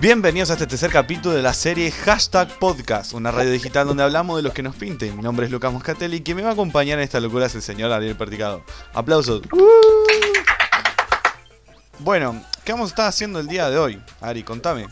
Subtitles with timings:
[0.00, 4.38] Bienvenidos a este tercer capítulo de la serie Hashtag Podcast, una radio digital donde hablamos
[4.38, 5.14] de los que nos pinten.
[5.14, 7.54] Mi nombre es Lucas Moscatelli y quien me va a acompañar en esta locura es
[7.54, 8.64] el señor Ariel Perticado.
[8.94, 9.42] Aplausos.
[11.98, 14.02] Bueno, ¿qué vamos a estar haciendo el día de hoy?
[14.22, 14.86] Ari, contame.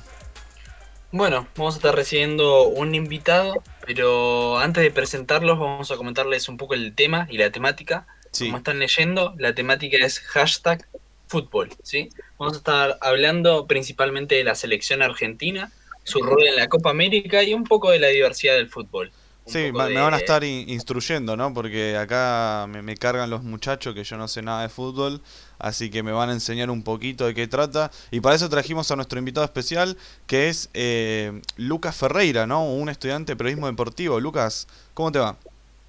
[1.11, 3.54] Bueno, vamos a estar recibiendo un invitado,
[3.86, 8.06] pero antes de presentarlos vamos a comentarles un poco el tema y la temática.
[8.30, 8.48] Sí.
[8.48, 10.86] Como están leyendo, la temática es hashtag
[11.29, 12.11] fútbol, ¿sí?
[12.38, 15.70] Vamos a estar hablando principalmente de la selección argentina,
[16.05, 19.11] su rol en la Copa América y un poco de la diversidad del fútbol.
[19.45, 21.52] Un Sí, de- me van a estar in- instruyendo, ¿no?
[21.52, 25.20] Porque acá me, me cargan los muchachos que yo no sé nada de fútbol,
[25.59, 27.91] así que me van a enseñar un poquito de qué trata.
[28.11, 32.64] Y para eso trajimos a nuestro invitado especial, que es eh, Lucas Ferreira, ¿no?
[32.73, 34.20] Un estudiante de periodismo deportivo.
[34.20, 35.36] Lucas, ¿cómo te va?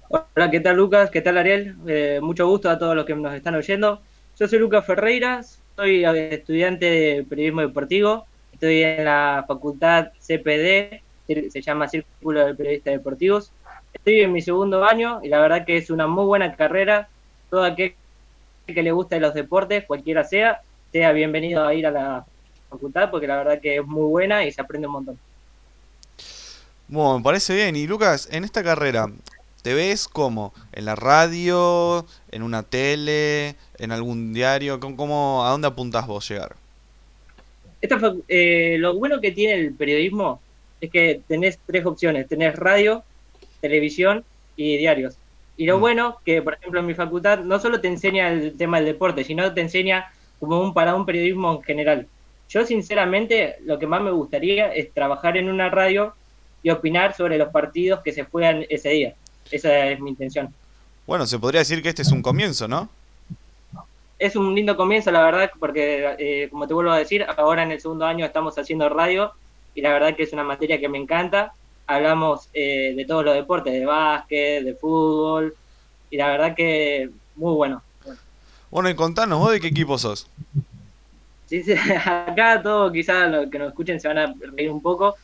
[0.08, 1.10] Hola, ¿qué tal Lucas?
[1.10, 1.76] ¿Qué tal Ariel?
[1.86, 4.00] Eh, mucho gusto a todos los que nos están oyendo.
[4.38, 5.42] Yo soy Lucas Ferreira,
[5.80, 12.92] soy estudiante de periodismo deportivo, estoy en la facultad CPD, se llama Círculo de Periodistas
[12.92, 13.50] Deportivos.
[13.94, 17.08] Estoy en mi segundo año y la verdad que es una muy buena carrera.
[17.48, 17.94] Todo aquel
[18.66, 20.60] que le guste los deportes, cualquiera sea,
[20.92, 22.26] sea bienvenido a ir a la
[22.68, 25.18] facultad porque la verdad que es muy buena y se aprende un montón.
[26.88, 27.74] Bueno, me parece bien.
[27.74, 29.10] Y Lucas, en esta carrera,
[29.62, 30.52] ¿te ves como?
[30.72, 32.06] ¿En la radio?
[32.30, 33.56] ¿En una tele?
[33.78, 34.80] ¿En algún diario?
[34.80, 36.56] ¿Cómo, cómo- a dónde apuntás vos llegar?
[37.80, 40.40] Esta fac- eh, lo bueno que tiene el periodismo
[40.80, 43.02] es que tenés tres opciones, tenés radio,
[43.60, 44.24] televisión
[44.56, 45.16] y diarios.
[45.56, 45.80] Y lo Mm.
[45.80, 49.24] bueno que, por ejemplo, en mi facultad no solo te enseña el tema del deporte,
[49.24, 52.06] sino te enseña como un para un periodismo en general.
[52.48, 56.14] Yo sinceramente lo que más me gustaría es trabajar en una radio
[56.62, 59.14] y opinar sobre los partidos que se juegan ese día.
[59.50, 60.52] Esa es mi intención.
[61.06, 62.88] Bueno, se podría decir que este es un comienzo, ¿no?
[64.20, 67.72] es un lindo comienzo, la verdad, porque eh, como te vuelvo a decir, ahora en
[67.72, 69.32] el segundo año estamos haciendo radio
[69.74, 71.54] y la verdad que es una materia que me encanta.
[71.86, 75.56] Hablamos eh, de todos los deportes, de básquet, de fútbol
[76.10, 77.82] y la verdad que muy bueno.
[78.70, 80.28] Bueno, y contanos, ¿vos de qué equipo sos?
[81.46, 81.72] Sí, sí,
[82.04, 85.16] acá todos quizás los que nos escuchen se van a reír un poco,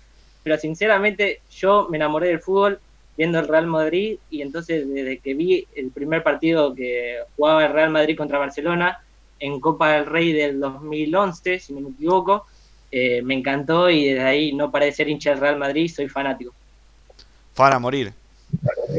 [0.42, 2.80] pero sinceramente yo me enamoré del fútbol
[3.16, 7.72] viendo el Real Madrid y entonces desde que vi el primer partido que jugaba el
[7.72, 8.98] Real Madrid contra Barcelona
[9.38, 12.44] en Copa del Rey del 2011, si no me equivoco,
[12.90, 16.08] eh, me encantó y desde ahí no paré de ser hincha del Real Madrid, soy
[16.08, 16.54] fanático.
[17.54, 18.12] Fan a morir.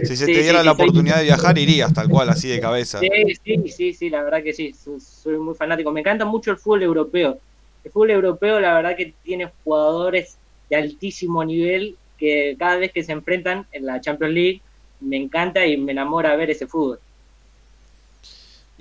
[0.03, 2.59] Si se Sí, te diera sí, la oportunidad de viajar, irías tal cual, así de
[2.59, 2.99] cabeza.
[2.99, 3.09] Sí,
[3.43, 5.91] sí, sí, sí, la verdad que sí, so- soy muy fanático.
[5.91, 7.41] Me encanta mucho el fútbol europeo.
[7.83, 10.39] El fútbol europeo, la verdad que tiene jugadores
[10.69, 14.61] de altísimo nivel que cada vez que se enfrentan en la Champions League,
[14.99, 16.99] me encanta y me enamora ver ese fútbol.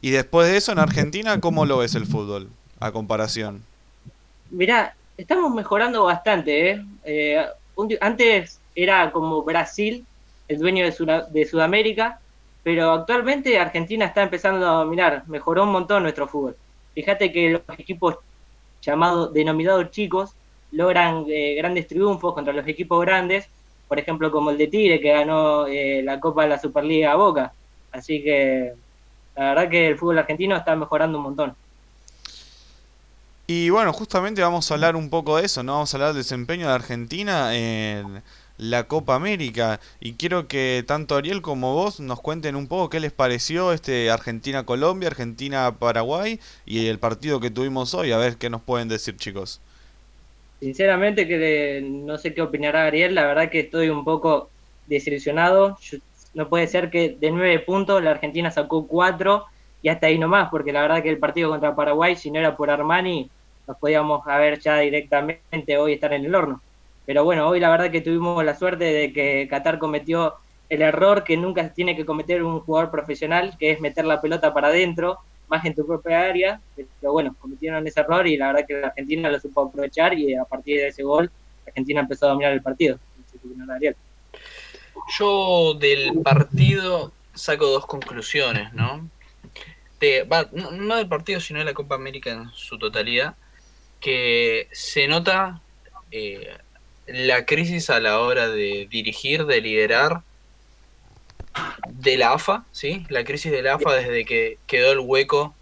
[0.00, 2.48] Y después de eso, en Argentina, ¿cómo lo ves el fútbol?
[2.80, 3.62] A comparación.
[4.50, 6.84] Mirá, estamos mejorando bastante, ¿eh?
[7.04, 7.44] Eh,
[7.74, 10.04] un antes era como Brasil,
[10.48, 12.20] el dueño de, de Sudamérica,
[12.62, 16.56] pero actualmente Argentina está empezando a dominar, mejoró un montón nuestro fútbol.
[16.94, 18.16] Fíjate que los equipos
[18.82, 20.32] llamados, denominados chicos,
[20.72, 23.48] logran eh, grandes triunfos contra los equipos grandes,
[23.88, 27.16] por ejemplo como el de Tigre que ganó eh, la Copa de la Superliga a
[27.16, 27.52] Boca.
[27.92, 28.74] Así que
[29.36, 31.54] la verdad que el fútbol argentino está mejorando un montón.
[33.48, 35.74] Y bueno, justamente vamos a hablar un poco de eso, ¿no?
[35.74, 38.22] Vamos a hablar del desempeño de Argentina en
[38.58, 39.78] la Copa América.
[40.00, 44.10] Y quiero que tanto Ariel como vos nos cuenten un poco qué les pareció este
[44.10, 48.10] Argentina-Colombia, Argentina-Paraguay y el partido que tuvimos hoy.
[48.10, 49.60] A ver qué nos pueden decir, chicos.
[50.60, 54.52] Sinceramente, que no sé qué opinará Ariel, la verdad que estoy un poco
[54.86, 55.76] desilusionado.
[55.80, 55.98] Yo-
[56.34, 59.44] no puede ser que de nueve puntos la Argentina sacó cuatro
[59.82, 62.56] y hasta ahí nomás, porque la verdad que el partido contra Paraguay, si no era
[62.56, 63.30] por Armani,
[63.66, 66.62] nos podíamos haber ya directamente hoy estar en el horno.
[67.04, 70.34] Pero bueno, hoy la verdad que tuvimos la suerte de que Qatar cometió
[70.68, 74.52] el error que nunca tiene que cometer un jugador profesional, que es meter la pelota
[74.52, 75.18] para adentro,
[75.48, 76.60] más en tu propia área.
[76.74, 80.34] Pero bueno, cometieron ese error y la verdad que la Argentina lo supo aprovechar y
[80.34, 81.30] a partir de ese gol,
[81.66, 82.98] Argentina empezó a dominar el partido.
[85.18, 89.08] Yo del partido saco dos conclusiones, ¿no?
[90.00, 93.34] De, va, no, no del partido, sino de la Copa América en su totalidad,
[94.00, 95.60] que se nota
[96.10, 96.56] eh,
[97.06, 100.22] la crisis a la hora de dirigir, de liderar
[101.88, 103.06] de la AFA, ¿sí?
[103.08, 105.54] La crisis de la AFA desde que quedó el hueco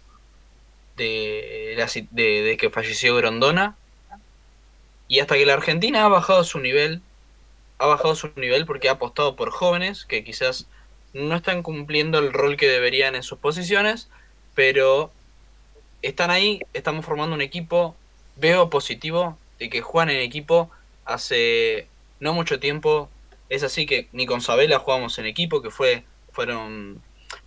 [0.97, 3.75] de, la de que falleció Grondona
[5.07, 7.01] y hasta que la Argentina ha bajado su nivel,
[7.77, 10.67] ha bajado su nivel porque ha apostado por jóvenes que quizás
[11.13, 14.09] no están cumpliendo el rol que deberían en sus posiciones,
[14.53, 15.11] pero
[16.01, 17.95] están ahí, estamos formando un equipo,
[18.35, 20.69] veo positivo de que juegan en equipo
[21.05, 21.87] hace
[22.19, 23.09] no mucho tiempo.
[23.49, 27.01] Es así que ni con Sabela jugamos en equipo, que fue fueron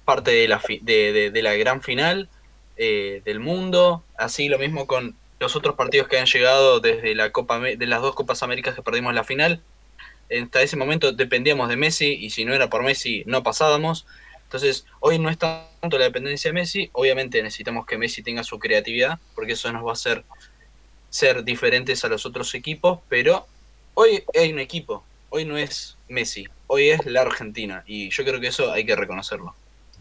[0.04, 2.28] parte de la, de, de, la gran final
[2.76, 4.02] eh, del mundo.
[4.16, 8.00] Así lo mismo con los otros partidos que han llegado desde la Copa de las
[8.00, 9.60] dos Copas Américas que perdimos la final.
[10.30, 14.06] Hasta ese momento dependíamos de Messi y si no era por Messi no pasábamos.
[14.44, 18.58] Entonces, hoy no es tanto la dependencia de Messi, obviamente necesitamos que Messi tenga su
[18.58, 20.24] creatividad, porque eso nos va a hacer
[21.10, 23.46] ser diferentes a los otros equipos, pero
[23.92, 28.40] hoy hay un equipo, hoy no es Messi, hoy es la Argentina, y yo creo
[28.40, 29.54] que eso hay que reconocerlo.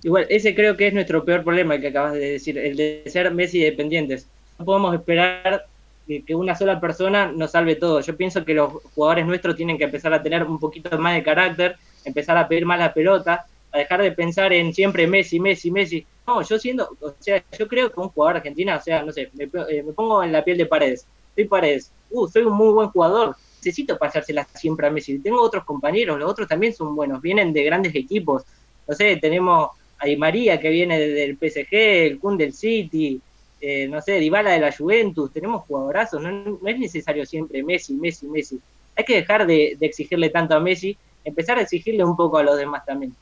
[0.03, 3.03] Igual, ese creo que es nuestro peor problema, el que acabas de decir, el de
[3.07, 4.27] ser Messi dependientes.
[4.59, 5.65] No podemos esperar
[6.07, 7.99] que una sola persona nos salve todo.
[7.99, 11.23] Yo pienso que los jugadores nuestros tienen que empezar a tener un poquito más de
[11.23, 11.75] carácter,
[12.05, 16.05] empezar a pedir más la pelota, a dejar de pensar en siempre Messi, Messi, Messi.
[16.25, 19.29] No, yo siendo, o sea, yo creo que un jugador argentino, o sea, no sé,
[19.33, 21.05] me, eh, pongo en la piel de Paredes.
[21.35, 23.35] Soy Paredes, uh, soy un muy buen jugador,
[23.67, 25.19] necesito pasársela siempre a Messi.
[25.19, 28.43] Tengo otros compañeros, los otros también son buenos, vienen de grandes equipos.
[28.87, 33.19] No sé, tenemos a Di María que viene del PSG, el Kun del City,
[33.59, 37.93] eh, no sé, Dybala de la Juventus, tenemos jugadorazos, no, no, es necesario siempre Messi,
[37.93, 38.59] Messi, Messi.
[38.95, 42.43] Hay que dejar de, de exigirle tanto a Messi, empezar a exigirle un poco a
[42.43, 43.13] los demás también.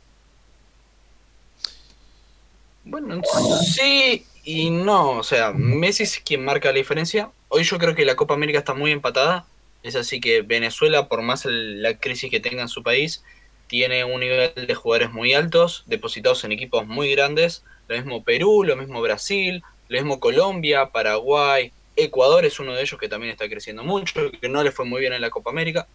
[2.83, 3.19] Bueno,
[3.63, 5.12] sí y no.
[5.12, 7.31] O sea, Messi es quien marca la diferencia.
[7.50, 9.45] Hoy yo creo que la Copa América está muy empatada.
[9.85, 13.23] Es así que Venezuela, por más la crisis que tenga en su país,
[13.67, 17.63] tiene un nivel de jugadores muy altos, depositados en equipos muy grandes.
[17.87, 22.99] Lo mismo Perú, lo mismo Brasil, lo mismo Colombia, Paraguay, Ecuador es uno de ellos
[22.99, 25.88] que también está creciendo mucho, que no le fue muy bien en la Copa América.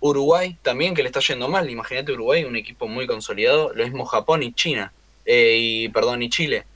[0.00, 1.70] Uruguay también, que le está yendo mal.
[1.70, 3.72] Imagínate Uruguay, un equipo muy consolidado.
[3.72, 4.92] Lo mismo Japón y China.
[5.24, 6.66] Eh, y perdón, y Chile.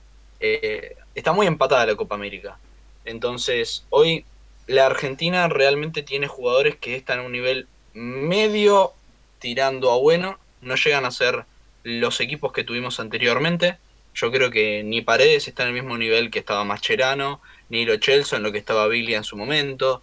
[0.41, 2.59] Eh, está muy empatada la Copa América.
[3.05, 4.25] Entonces, hoy
[4.69, 8.93] la Argentina realmente tiene jugadores que están a un nivel medio
[9.41, 10.39] tirando a bueno.
[10.61, 11.45] No llegan a ser
[11.83, 13.79] los equipos que tuvimos anteriormente.
[14.15, 17.95] Yo creo que ni Paredes está en el mismo nivel que estaba Mascherano, ni Lo
[17.95, 20.03] en lo que estaba Billy en su momento.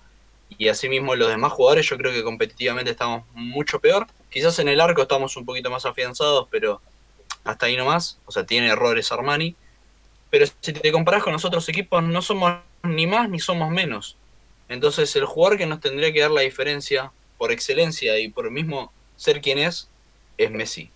[0.58, 4.08] Y asimismo los demás jugadores yo creo que competitivamente estamos mucho peor.
[4.32, 6.82] Quizás en el arco estamos un poquito más afianzados, pero
[7.44, 9.56] hasta ahí nomás, o sea, tiene errores Armani,
[10.32, 14.18] pero si te comparas con los otros equipos no somos ni más ni somos menos.
[14.70, 18.92] Entonces el jugador que nos tendría que dar la diferencia por excelencia y por mismo
[19.16, 19.90] ser quien es,
[20.38, 20.90] es Messi.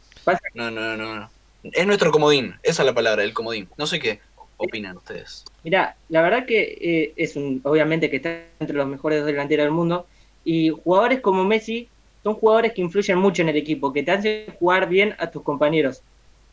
[0.54, 1.30] No, no, no, no.
[1.64, 3.68] Es nuestro comodín, esa es la palabra, el comodín.
[3.78, 4.20] No sé qué
[4.58, 5.46] opinan ustedes.
[5.64, 9.74] Mira, la verdad que eh, es un, obviamente que está entre los mejores delanteros del
[9.74, 10.06] mundo
[10.44, 11.90] y jugadores como Messi
[12.24, 15.44] son jugadores que influyen mucho en el equipo, que te hacen jugar bien a tus
[15.44, 16.02] compañeros.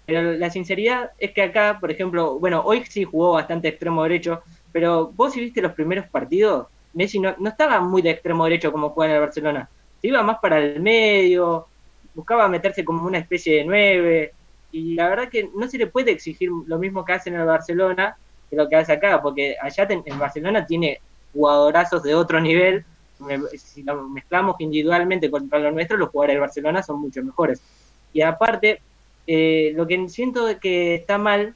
[0.06, 4.42] Pero la sinceridad es que acá, por ejemplo, bueno, hoy sí jugó bastante extremo derecho,
[4.70, 8.90] pero vos si viste los primeros partidos, Messi no, estaba muy de extremo derecho como
[8.90, 9.68] juega en el Barcelona.
[10.00, 11.66] Se iba más para el medio,
[12.14, 14.32] buscaba meterse como una especie de nueve,
[14.72, 17.46] y la verdad que no se le puede exigir lo mismo que hace en el
[17.46, 18.16] Barcelona
[18.48, 21.00] que lo que hace acá, porque allá en Barcelona tiene
[21.32, 22.84] jugadorazos de otro nivel,
[23.56, 27.60] si lo mezclamos individualmente contra lo nuestro, los jugadores del Barcelona son mucho mejores.
[28.12, 28.80] Y aparte,
[29.26, 31.54] eh, lo que siento que está mal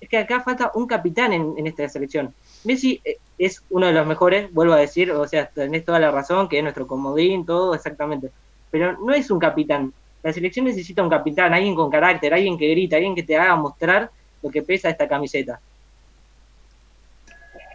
[0.00, 2.32] es que acá falta un capitán en, esta selección.
[2.64, 6.10] Messi eh, es uno de los mejores, vuelvo a decir, o sea, tenés toda la
[6.10, 8.30] razón, que es nuestro comodín, todo exactamente,
[8.70, 9.92] pero no es un capitán.
[10.22, 13.54] La selección necesita un capitán, alguien con carácter, alguien que grita, alguien que te haga
[13.56, 14.10] mostrar
[14.42, 15.60] lo que pesa esta camiseta.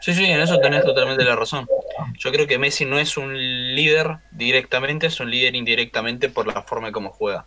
[0.02, 1.66] Sí, sí, en eso tenés totalmente la razón.
[2.18, 6.62] Yo creo que Messi no es un líder directamente, es un líder indirectamente por la
[6.62, 7.46] forma en cómo juega.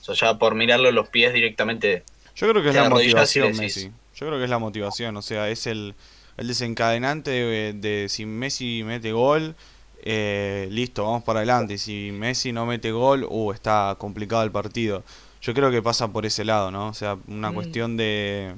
[0.00, 2.02] O sea, ya por mirarlo los pies directamente.
[2.34, 3.92] Yo creo que es la motivación, Messi.
[4.24, 5.94] Yo creo que es la motivación, o sea, es el,
[6.38, 9.54] el desencadenante de, si Messi mete gol,
[10.02, 11.74] eh, listo, vamos para adelante.
[11.74, 15.04] Y si Messi no mete gol, uh, está complicado el partido.
[15.42, 16.88] Yo creo que pasa por ese lado, ¿no?
[16.88, 17.54] O sea, una mm.
[17.54, 18.54] cuestión de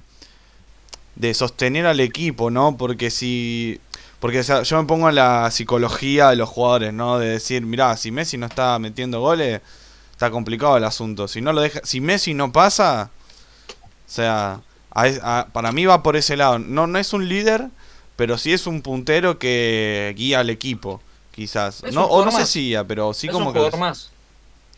[1.16, 2.76] de sostener al equipo, ¿no?
[2.76, 3.80] Porque si
[4.20, 7.18] porque yo me pongo en la psicología de los jugadores, ¿no?
[7.18, 9.62] De decir, mirá, si Messi no está metiendo goles,
[10.12, 11.26] está complicado el asunto.
[11.26, 13.10] Si no lo deja, si Messi no pasa,
[14.06, 14.60] o sea,
[15.52, 16.58] para mí va por ese lado.
[16.58, 17.66] No, no es un líder,
[18.16, 21.82] pero sí es un puntero que guía al equipo, quizás.
[21.92, 24.10] no, o no sé si guía, pero sí como un jugador más.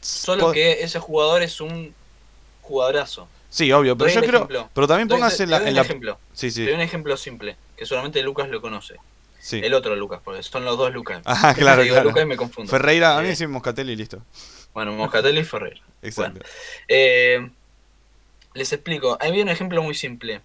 [0.00, 1.94] Solo que ese jugador es un
[2.62, 3.28] jugadorazo.
[3.50, 4.70] Sí, obvio, pero yo creo.
[4.72, 5.58] Pero también póngase en la.
[5.58, 6.18] un ejemplo.
[6.32, 6.64] Sí, sí.
[6.64, 8.96] Doy un ejemplo simple, que solamente Lucas lo conoce.
[9.40, 9.60] Sí.
[9.62, 11.22] El otro Lucas, porque son los dos Lucas.
[11.26, 12.08] Ah, claro, claro.
[12.08, 12.70] Lucas y me confundo.
[12.70, 14.20] Ferreira, a mí sí Moscatelli y listo.
[14.74, 15.80] Bueno, Moscatelli y Ferreira.
[16.02, 16.40] Exacto.
[16.86, 17.48] Eh,
[18.58, 19.16] les explico.
[19.20, 20.40] Hay un ejemplo muy simple.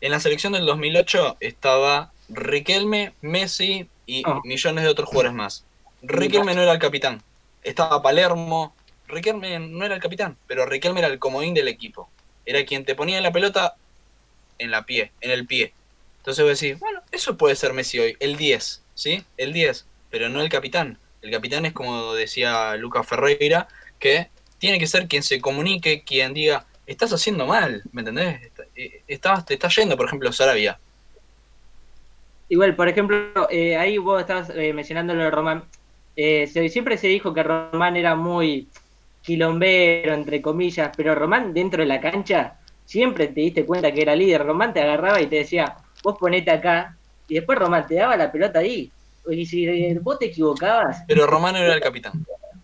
[0.00, 4.40] En la selección del 2008 estaba Riquelme, Messi, y Oh.
[4.44, 5.64] millones de otros jugadores más.
[6.02, 7.22] Riquelme no era el capitán.
[7.62, 8.74] Estaba Palermo.
[9.08, 12.08] Riquelme no era el capitán, pero Riquelme era el comodín del equipo.
[12.44, 13.76] Era quien te ponía la pelota
[14.58, 15.72] en la pie, en el pie.
[16.18, 19.24] Entonces vos decís, bueno, eso puede ser Messi hoy, el 10, ¿sí?
[19.36, 20.98] El 10, pero no el capitán.
[21.22, 26.34] El capitán es como decía Lucas Ferreira, que tiene que ser quien se comunique, quien
[26.34, 28.42] diga, estás haciendo mal, ¿me entendés?
[28.42, 30.78] Está- eh, Estás, te está yendo, por ejemplo, Sarabia.
[32.48, 35.64] Igual, por ejemplo, eh, ahí vos estabas eh, mencionando lo de Román.
[36.16, 38.68] Eh, siempre se dijo que Román era muy
[39.22, 44.14] quilombero, entre comillas, pero Román dentro de la cancha siempre te diste cuenta que era
[44.14, 44.44] líder.
[44.44, 48.30] Román te agarraba y te decía, vos ponete acá, y después Román te daba la
[48.30, 48.90] pelota ahí.
[49.30, 52.12] Y si eh, vos te equivocabas, Pero Romano era el capitán.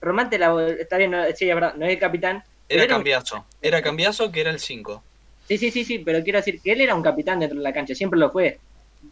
[0.01, 0.55] Román te la...
[0.79, 2.43] Está bien, no, sí, no es el capitán.
[2.71, 3.45] Era Era un- Cambiazo.
[3.61, 5.03] Era Cambiazo que era el 5.
[5.49, 7.73] Sí, sí, sí, sí, pero quiero decir que él era un capitán dentro de la
[7.73, 8.59] cancha, siempre lo fue.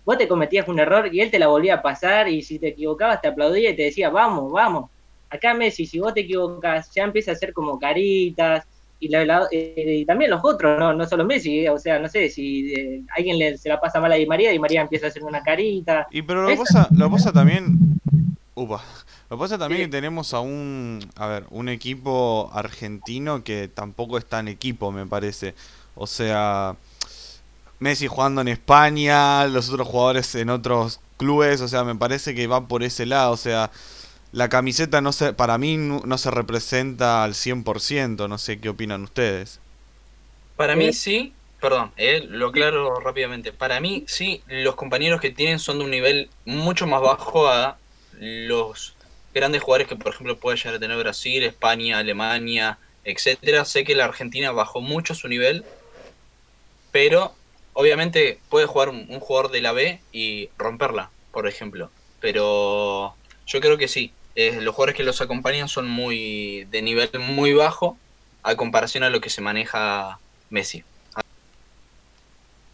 [0.04, 2.68] Vos te cometías un error y él te la volvía a pasar y si te
[2.68, 4.90] equivocabas te aplaudía y te decía, vamos, vamos.
[5.30, 8.64] Acá Messi, si vos te equivocas, ya empieza a hacer como caritas
[9.00, 11.98] y, la- la- eh, y también los otros, no, no solo Messi, eh, o sea,
[11.98, 14.80] no sé, si eh, alguien le, se la pasa mal a Di María, Di María
[14.82, 16.06] empieza a hacer una carita.
[16.10, 17.76] Y pero lo pasa, lo pasa también.
[18.62, 18.82] Upa.
[19.30, 19.86] Lo que pasa también Sí.
[19.86, 21.00] que tenemos a un.
[21.16, 25.54] A ver, un equipo argentino que tampoco es tan equipo, me parece.
[25.94, 26.76] O sea.
[27.80, 32.46] Messi jugando en España, los otros jugadores en otros clubes, o sea, me parece que
[32.48, 33.70] va por ese lado, o sea,
[34.32, 38.68] la camiseta no se, para mí no, no se representa al 100%, no sé qué
[38.70, 39.60] opinan ustedes.
[40.56, 40.92] Para mí Eh.
[40.92, 43.52] sí, perdón, eh, lo aclaro rápidamente.
[43.52, 47.78] Para mí sí, los compañeros que tienen son de un nivel mucho más bajo a
[48.18, 48.94] los
[49.34, 53.64] grandes jugadores que, por ejemplo, puede llegar a tener Brasil, España, Alemania, etcétera.
[53.64, 55.64] Sé que la Argentina bajó mucho su nivel,
[56.92, 57.34] pero
[57.72, 61.90] obviamente puede jugar un, jugador de la B y romperla, por ejemplo.
[62.20, 63.14] Pero
[63.46, 67.96] yo creo que sí, los jugadores que los acompañan son muy de nivel muy bajo
[68.42, 70.18] a comparación a lo que se maneja
[70.50, 70.84] Messi.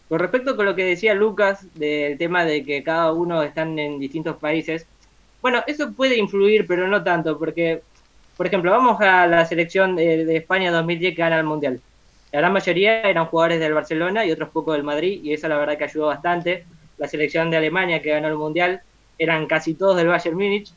[0.07, 3.99] Con respecto con lo que decía Lucas del tema de que cada uno están en
[3.99, 4.85] distintos países,
[5.45, 7.83] bueno, eso puede influir, pero no tanto, porque,
[8.35, 11.79] por ejemplo, vamos a la selección de, España 2010 que gana el Mundial.
[12.31, 15.59] La gran mayoría eran jugadores del Barcelona y otros pocos del Madrid, y eso la
[15.59, 16.65] verdad que ayudó bastante.
[16.97, 18.81] La selección de Alemania que ganó el Mundial
[19.19, 20.73] eran casi todos del Bayern Múnich.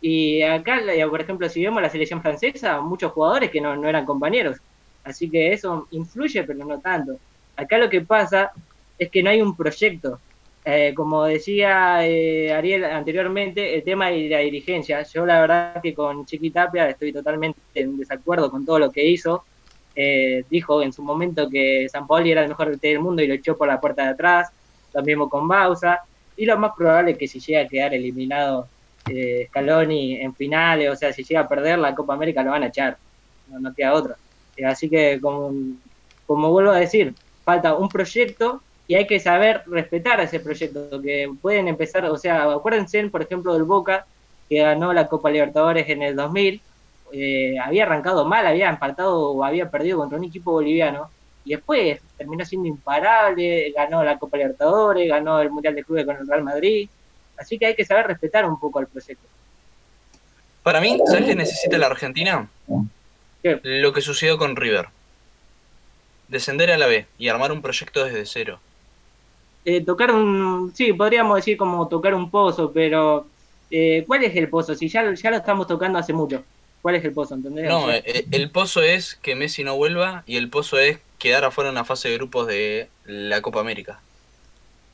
[0.00, 3.88] Y acá, la- por ejemplo, si vemos la selección francesa, muchos jugadores que no, no
[3.88, 4.56] eran compañeros.
[5.04, 7.20] Así que eso influye, pero no tanto.
[7.56, 8.50] Acá lo que pasa
[8.98, 10.18] es que no hay un proyecto.
[10.70, 15.02] Eh, como decía eh, Ariel anteriormente, el tema de la dirigencia.
[15.02, 19.02] Yo la verdad que con Chiqui Tapia estoy totalmente en desacuerdo con todo lo que
[19.06, 19.44] hizo.
[19.96, 23.32] Eh, dijo en su momento que San Paoli era el mejor del mundo y lo
[23.32, 24.50] echó por la puerta de atrás.
[24.92, 26.02] Lo mismo con Bausa.
[26.36, 28.68] Y lo más probable es que si llega a quedar eliminado
[29.46, 32.66] Scaloni en finales, o sea, si llega a perder la Copa América lo van a
[32.66, 32.98] echar.
[33.48, 34.16] No, queda otra.
[34.66, 35.50] Así que, como,
[36.26, 41.30] como vuelvo a decir, falta un proyecto y hay que saber respetar ese proyecto, que
[41.42, 44.06] pueden empezar, o sea, acuérdense, por ejemplo, del Boca,
[44.48, 46.62] que ganó la Copa Libertadores en el 2000,
[47.12, 51.10] eh, había arrancado mal, había empatado o había perdido contra un equipo boliviano,
[51.44, 56.16] y después terminó siendo imparable, ganó la Copa Libertadores, ganó el Mundial de Clubes con
[56.16, 56.88] el Real Madrid,
[57.36, 59.26] así que hay que saber respetar un poco el proyecto.
[60.62, 62.48] Para mí, ¿sabes qué necesita la Argentina?
[63.42, 63.60] ¿Qué?
[63.62, 64.86] Lo que sucedió con River.
[66.28, 68.60] Descender a la B y armar un proyecto desde cero.
[69.70, 73.26] Eh, tocar un, sí, podríamos decir como tocar un pozo, pero
[73.70, 74.74] eh, ¿cuál es el pozo?
[74.74, 76.42] Si ya, ya lo estamos tocando hace mucho,
[76.80, 77.34] ¿cuál es el pozo?
[77.34, 77.68] ¿Entendés?
[77.68, 81.68] No, eh, el pozo es que Messi no vuelva y el pozo es quedar afuera
[81.68, 84.00] en una fase de grupos de la Copa América.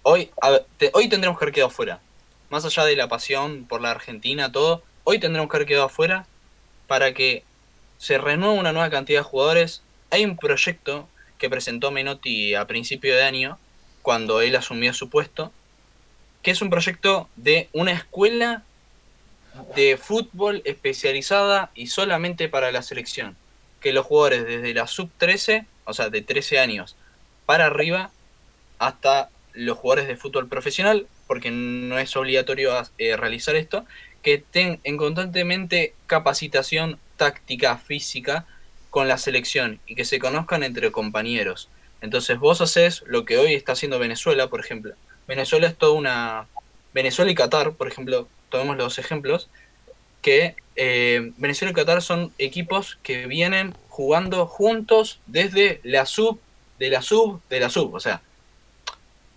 [0.02, 2.00] Hoy, a te- hoy tendremos que haber quedado afuera.
[2.50, 6.26] Más allá de la pasión por la Argentina, todo, hoy tendremos que haber quedado afuera
[6.88, 7.44] para que
[7.98, 9.82] se renueve una nueva cantidad de jugadores.
[10.10, 13.56] Hay un proyecto que presentó Menotti a principio de año,
[14.04, 15.50] cuando él asumió su puesto,
[16.42, 18.62] que es un proyecto de una escuela
[19.74, 23.34] de fútbol especializada y solamente para la selección.
[23.80, 26.96] Que los jugadores desde la sub 13, o sea, de 13 años
[27.46, 28.10] para arriba,
[28.78, 33.86] hasta los jugadores de fútbol profesional, porque no es obligatorio eh, realizar esto,
[34.22, 38.44] que estén en constantemente capacitación táctica, física
[38.90, 41.70] con la selección y que se conozcan entre compañeros.
[42.04, 44.92] Entonces vos haces lo que hoy está haciendo Venezuela, por ejemplo.
[45.26, 46.46] Venezuela es toda una...
[46.92, 49.48] Venezuela y Qatar, por ejemplo, tomemos los ejemplos,
[50.20, 56.38] que eh, Venezuela y Qatar son equipos que vienen jugando juntos desde la sub,
[56.78, 57.94] de la sub, de la sub.
[57.94, 58.20] O sea,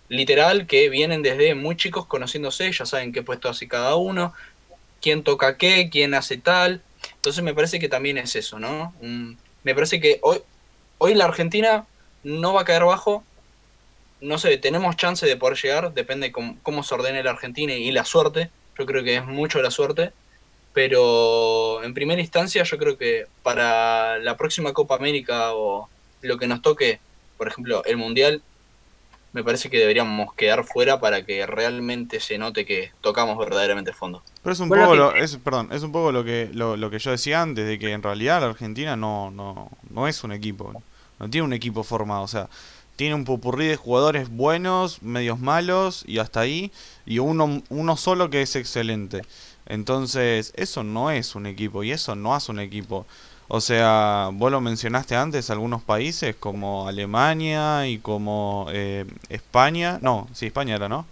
[0.09, 4.33] literal que vienen desde muy chicos conociéndose, ya saben qué puesto hace cada uno,
[5.01, 6.81] quién toca qué, quién hace tal.
[7.15, 8.93] Entonces me parece que también es eso, ¿no?
[9.63, 10.39] me parece que hoy,
[10.97, 11.85] hoy la Argentina
[12.27, 13.23] no va a caer bajo.
[14.19, 17.91] No sé, tenemos chance de poder llegar, depende cómo, cómo se ordene la Argentina y
[17.91, 18.49] la suerte.
[18.77, 20.11] Yo creo que es mucho la suerte.
[20.73, 25.89] Pero en primera instancia yo creo que para la próxima Copa América o
[26.21, 26.99] lo que nos toque,
[27.37, 28.43] por ejemplo, el Mundial,
[29.33, 34.21] me parece que deberíamos quedar fuera para que realmente se note que tocamos verdaderamente fondo.
[34.43, 37.11] Pero es un poco lo, es, perdón, es un poco lo que lo, que yo
[37.11, 40.83] decía antes de que en realidad la Argentina no no no es un equipo,
[41.19, 42.49] no tiene un equipo formado, o sea,
[42.95, 46.71] tiene un popurrí de jugadores buenos, medios malos y hasta ahí
[47.05, 49.21] y uno uno solo que es excelente.
[49.67, 53.05] Entonces, eso no es un equipo y eso no hace un equipo.
[53.49, 60.27] O sea, vos lo mencionaste antes, algunos países como Alemania y como eh, España, no,
[60.33, 61.05] sí, España era, ¿no?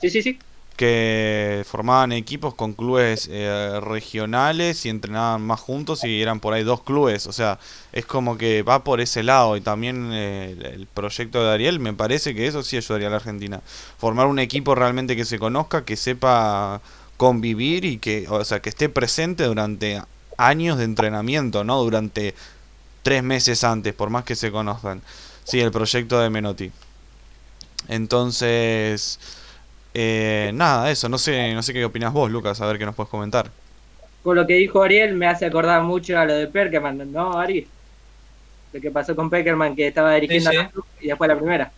[0.00, 0.38] Sí, sí, sí.
[0.76, 6.64] Que formaban equipos con clubes eh, regionales y entrenaban más juntos y eran por ahí
[6.64, 7.26] dos clubes.
[7.26, 7.58] O sea,
[7.92, 9.56] es como que va por ese lado.
[9.56, 13.16] Y también eh, el proyecto de Ariel, me parece que eso sí ayudaría a la
[13.16, 13.60] Argentina.
[13.98, 16.80] Formar un equipo realmente que se conozca, que sepa
[17.16, 20.02] convivir y que, o sea, que esté presente durante
[20.36, 21.80] años de entrenamiento, ¿no?
[21.82, 22.34] Durante
[23.02, 25.02] tres meses antes, por más que se conozcan.
[25.44, 26.72] Sí, el proyecto de Menotti.
[27.88, 29.18] Entonces,
[29.94, 32.94] eh, nada, eso, no sé, no sé qué opinas vos, Lucas, a ver qué nos
[32.94, 33.50] puedes comentar.
[34.22, 37.66] Con lo que dijo Ariel me hace acordar mucho a lo de Perkerman, ¿no, Ari?
[38.72, 41.72] Lo que pasó con Perkerman, que estaba dirigiendo y después la primera.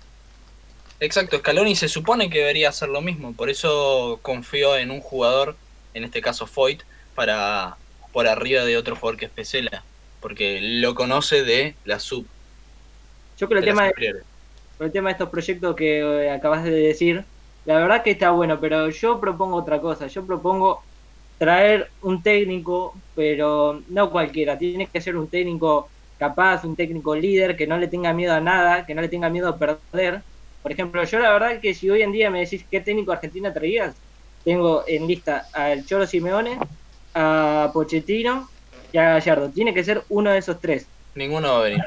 [1.01, 5.57] Exacto, Scaloni se supone que debería hacer lo mismo, por eso confío en un jugador,
[5.93, 6.83] en este caso Foyt,
[7.15, 7.77] para
[8.13, 9.83] por arriba de otro jugador que es Pesela,
[10.21, 12.27] porque lo conoce de la sub.
[13.37, 14.23] Yo creo el tema, de,
[14.79, 17.25] el tema de estos proyectos que eh, acabas de decir,
[17.65, 20.83] la verdad que está bueno, pero yo propongo otra cosa, yo propongo
[21.39, 27.57] traer un técnico, pero no cualquiera, tiene que ser un técnico capaz, un técnico líder,
[27.57, 30.23] que no le tenga miedo a nada, que no le tenga miedo a perder.
[30.63, 33.53] Por ejemplo, yo la verdad que si hoy en día me decís qué técnico argentina
[33.53, 33.95] traías,
[34.45, 36.59] tengo en lista al Cholo Simeone,
[37.15, 38.49] a Pochettino
[38.93, 39.51] y a Gallardo.
[39.51, 40.87] Tiene que ser uno de esos tres.
[41.15, 41.85] Ninguno va a venir.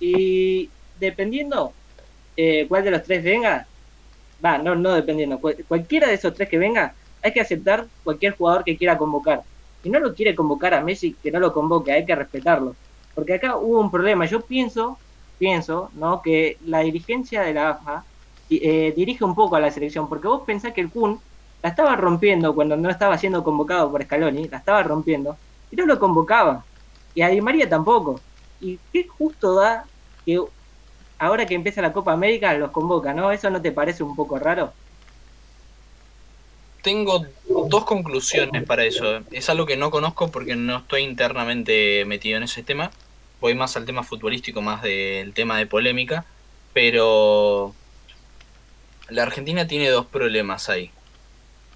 [0.00, 1.72] Y dependiendo
[2.36, 3.66] eh, cuál de los tres venga,
[4.44, 8.64] va, no, no dependiendo, cualquiera de esos tres que venga, hay que aceptar cualquier jugador
[8.64, 9.42] que quiera convocar.
[9.82, 12.74] Si no lo quiere convocar a Messi, que no lo convoque, hay que respetarlo.
[13.14, 14.26] Porque acá hubo un problema.
[14.26, 14.98] Yo pienso,
[15.38, 16.22] pienso, ¿no?
[16.22, 18.04] Que la dirigencia de la AFA
[18.50, 21.20] eh, dirige un poco a la selección, porque vos pensás que el Kun
[21.62, 25.36] la estaba rompiendo cuando no estaba siendo convocado por Scaloni, la estaba rompiendo,
[25.70, 26.64] y no lo convocaba.
[27.14, 28.20] Y a Di María tampoco.
[28.60, 29.84] Y qué justo da
[30.24, 30.40] que
[31.22, 33.30] ahora que empieza la Copa América los convoca, ¿no?
[33.30, 34.72] ¿Eso no te parece un poco raro?
[36.82, 37.24] Tengo
[37.68, 39.20] dos conclusiones para eso.
[39.30, 42.90] Es algo que no conozco porque no estoy internamente metido en ese tema.
[43.40, 46.24] Voy más al tema futbolístico, más del tema de polémica.
[46.72, 47.72] Pero
[49.08, 50.90] la Argentina tiene dos problemas ahí.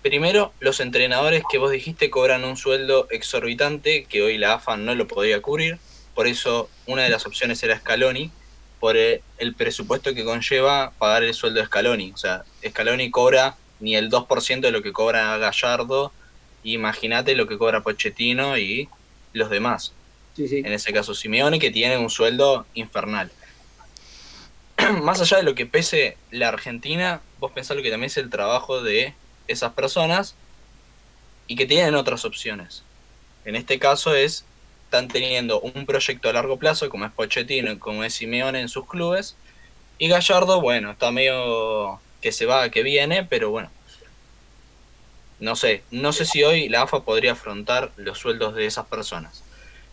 [0.03, 4.97] Primero, los entrenadores que vos dijiste cobran un sueldo exorbitante que hoy la AFA no
[4.97, 5.79] lo podría cubrir.
[6.17, 8.33] Por eso, una de las opciones era Scaloni,
[8.81, 12.13] por el presupuesto que conlleva pagar el sueldo de Scaloni.
[12.13, 16.13] O sea, Scaloni cobra ni el 2% de lo que cobra Gallardo.
[16.63, 18.89] Imagínate lo que cobra Pochettino y
[19.33, 19.93] los demás.
[20.39, 23.33] En ese caso, Simeone, que tiene un sueldo infernal.
[25.03, 28.29] Más allá de lo que pese la Argentina, vos pensás lo que también es el
[28.29, 29.15] trabajo de
[29.49, 30.35] esas personas
[31.47, 32.83] y que tienen otras opciones.
[33.45, 34.45] En este caso es,
[34.87, 38.69] están teniendo un proyecto a largo plazo, como es Pochettino y como es Simeone en
[38.69, 39.37] sus clubes,
[39.99, 43.71] y Gallardo, bueno, está medio que se va, que viene, pero bueno,
[45.41, 49.43] no sé, no sé si hoy la AFA podría afrontar los sueldos de esas personas.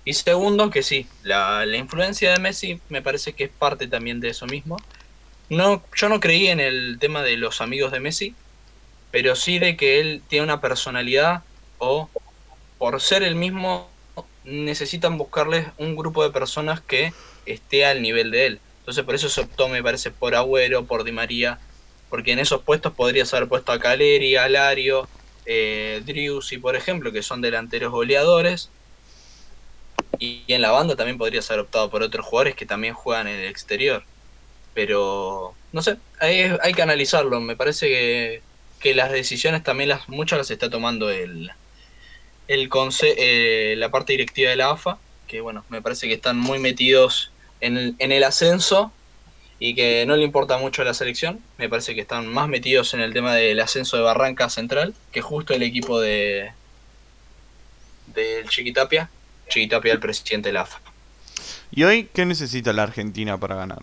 [0.06, 4.20] Y segundo, que sí, la, la influencia de Messi me parece que es parte también
[4.20, 4.78] de eso mismo.
[5.50, 8.36] No, yo no creí en el tema de los amigos de Messi,
[9.12, 11.44] pero sí de que él tiene una personalidad
[11.78, 12.10] o
[12.78, 13.90] por ser el mismo
[14.46, 17.14] necesitan buscarles un grupo de personas que
[17.46, 18.60] esté al nivel de él.
[18.80, 21.60] Entonces por eso se optó, me parece, por Agüero, por Di María,
[22.10, 25.08] porque en esos puestos podrías haber puesto a Caleri, a Lario,
[25.46, 26.04] eh,
[26.62, 28.70] por ejemplo, que son delanteros goleadores.
[30.20, 33.40] Y en la banda también podrías haber optado por otros jugadores que también juegan en
[33.40, 34.04] el exterior.
[34.74, 37.40] Pero, no sé, hay, hay que analizarlo.
[37.42, 38.42] Me parece que
[38.84, 41.50] que las decisiones también las muchas las está tomando el,
[42.48, 42.70] el
[43.02, 47.32] eh, la parte directiva de la AFA, que bueno, me parece que están muy metidos
[47.62, 48.92] en el, en el ascenso
[49.60, 51.40] y que no le importa mucho a la selección.
[51.58, 55.22] Me parece que están más metidos en el tema del ascenso de Barranca Central que
[55.22, 56.52] justo el equipo de
[58.08, 59.10] del Chiquitapia.
[59.48, 60.80] Chiquitapia, el presidente de la AFA.
[61.72, 63.82] ¿Y hoy qué necesita la Argentina para ganar?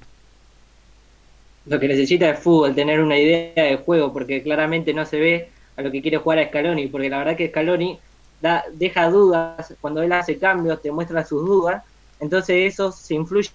[1.66, 5.48] Lo que necesita es fútbol, tener una idea de juego, porque claramente no se ve
[5.76, 7.98] a lo que quiere jugar a Scaloni, porque la verdad que Scaloni
[8.40, 11.82] da, deja dudas, cuando él hace cambios te muestra sus dudas,
[12.18, 13.50] entonces eso se influye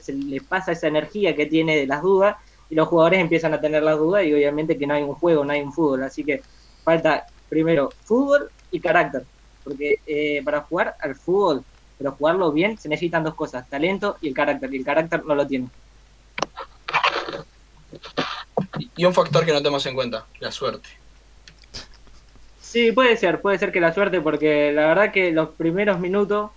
[0.00, 2.36] se le pasa esa energía que tiene de las dudas
[2.68, 5.44] y los jugadores empiezan a tener las dudas y obviamente que no hay un juego,
[5.44, 6.02] no hay un fútbol.
[6.02, 6.42] Así que
[6.82, 9.24] falta primero fútbol y carácter.
[9.62, 11.64] Porque eh, para jugar al fútbol,
[11.98, 14.72] pero jugarlo bien, se necesitan dos cosas, talento y el carácter.
[14.74, 15.68] Y el carácter no lo tiene.
[18.96, 20.88] Y un factor que no tenemos en cuenta, la suerte.
[22.74, 26.50] Sí, puede ser, puede ser que la suerte, porque la verdad que los primeros minutos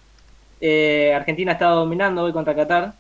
[0.60, 2.96] eh, Argentina estaba dominando hoy contra Qatar.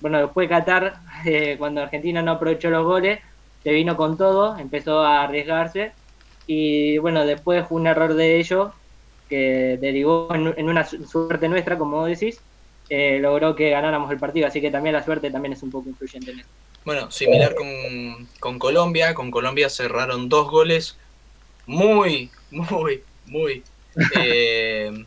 [0.00, 3.18] Bueno, después Qatar, eh, cuando Argentina no aprovechó los goles,
[3.64, 5.90] se vino con todo, empezó a arriesgarse.
[6.46, 8.70] Y bueno, después fue un error de ellos
[9.28, 12.40] que derivó en, una suerte nuestra, como decís,
[12.88, 14.46] eh, logró que ganáramos el partido.
[14.46, 16.48] Así que también la suerte también es un poco influyente en eso.
[16.84, 19.12] Bueno, similar con, con Colombia.
[19.12, 20.99] Con Colombia cerraron dos goles
[21.70, 23.62] muy, muy, muy
[24.16, 25.04] eh,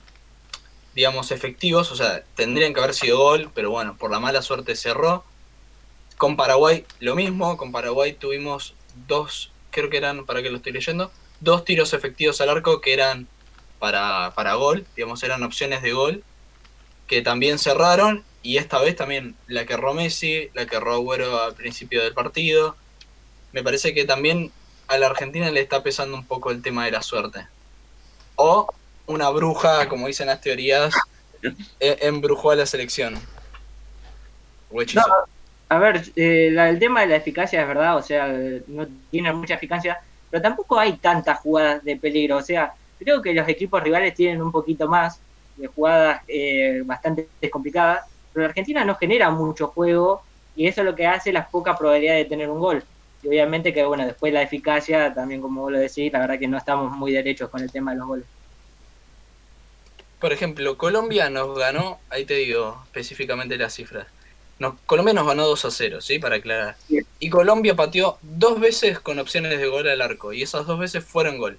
[0.96, 4.76] digamos, efectivos, o sea, tendrían que haber sido gol, pero bueno, por la mala suerte
[4.76, 5.26] cerró.
[6.18, 8.76] Con Paraguay lo mismo, con Paraguay tuvimos
[9.08, 12.94] dos, creo que eran, para que lo estoy leyendo, dos tiros efectivos al arco que
[12.94, 13.28] eran
[13.80, 16.24] para, para gol, digamos, eran opciones de gol,
[17.08, 21.42] que también cerraron, y esta vez también la que erró Messi, la que erró Agüero
[21.42, 22.78] al principio del partido.
[23.52, 24.52] Me parece que también
[24.88, 27.48] a la Argentina le está pesando un poco el tema de la suerte.
[28.36, 28.68] O
[29.06, 30.94] una bruja, como dicen las teorías,
[31.80, 33.16] e, embrujó a la selección.
[35.70, 38.28] a ver, eh, el tema de la eficacia es verdad, o sea,
[38.68, 43.34] no tiene mucha eficacia, pero tampoco hay tantas jugadas de peligro, o sea, creo que
[43.34, 45.20] los equipos rivales tienen un poquito más
[45.58, 50.24] de jugadas eh, bastante complicadas, pero la Argentina no genera mucho juego
[50.56, 52.84] y eso es lo que hace la poca probabilidad de tener un gol.
[53.24, 56.48] Y obviamente que, bueno, después la eficacia, también como vos lo decís, la verdad que
[56.48, 58.26] no estamos muy derechos con el tema de los goles.
[60.20, 64.08] Por ejemplo, Colombia nos ganó, ahí te digo específicamente las cifras.
[64.60, 66.20] Nos, Colombia nos ganó 2 a 0, ¿sí?
[66.20, 66.76] Para aclarar.
[67.20, 70.32] Y Colombia pateó dos veces con opciones de gol al arco.
[70.32, 71.58] Y esas dos veces fueron gol.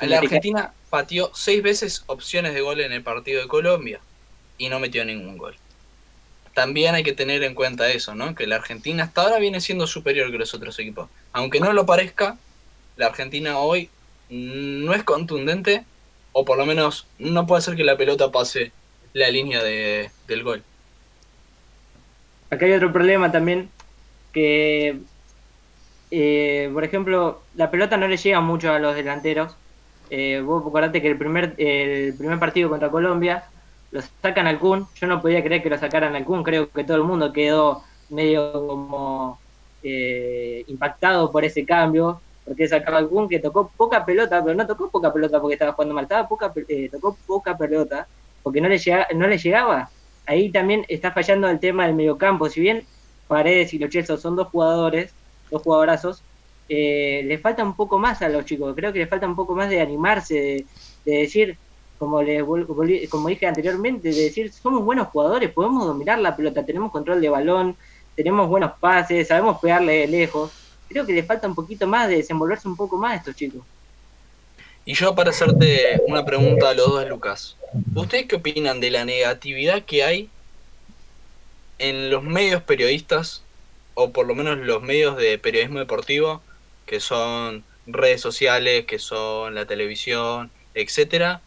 [0.00, 4.00] La Argentina pateó seis veces opciones de gol en el partido de Colombia.
[4.58, 5.56] Y no metió ningún gol.
[6.54, 8.34] También hay que tener en cuenta eso, ¿no?
[8.34, 11.08] Que la Argentina hasta ahora viene siendo superior que los otros equipos.
[11.32, 12.38] Aunque no lo parezca,
[12.96, 13.90] la Argentina hoy
[14.30, 15.84] no es contundente
[16.32, 18.72] o por lo menos no puede ser que la pelota pase
[19.12, 20.62] la línea de, del gol.
[22.50, 23.68] Acá hay otro problema también,
[24.32, 24.98] que
[26.10, 29.56] eh, por ejemplo, la pelota no le llega mucho a los delanteros.
[30.10, 33.44] Eh, vos acordate que el primer, el primer partido contra Colombia
[33.94, 34.86] lo sacan al Kun.
[34.96, 36.42] Yo no podía creer que lo sacaran al Kun.
[36.42, 39.38] Creo que todo el mundo quedó medio como
[39.84, 44.90] eh, impactado por ese cambio porque sacaba algún que tocó poca pelota, pero no tocó
[44.90, 48.06] poca pelota porque estaba jugando mal, estaba poca, eh, tocó poca pelota
[48.42, 49.88] porque no le, llega, no le llegaba.
[50.26, 52.48] Ahí también está fallando el tema del mediocampo.
[52.48, 52.84] Si bien
[53.28, 55.14] Paredes y Los Chelsea son dos jugadores,
[55.50, 56.22] dos jugadorazos,
[56.68, 58.74] eh, le falta un poco más a los chicos.
[58.74, 60.66] Creo que le falta un poco más de animarse,
[61.04, 61.56] de, decir,
[61.98, 62.44] como, le,
[63.08, 67.28] como dije anteriormente, de decir, somos buenos jugadores, podemos dominar la pelota, tenemos control de
[67.28, 67.76] balón,
[68.14, 70.50] tenemos buenos pases, sabemos pegarle lejos
[70.94, 73.62] creo que le falta un poquito más de desenvolverse un poco más a estos chicos.
[74.84, 77.56] Y yo para hacerte una pregunta a los dos, Lucas.
[77.94, 80.30] ¿Ustedes qué opinan de la negatividad que hay
[81.78, 83.42] en los medios periodistas,
[83.94, 86.42] o por lo menos los medios de periodismo deportivo,
[86.86, 91.40] que son redes sociales, que son la televisión, etcétera,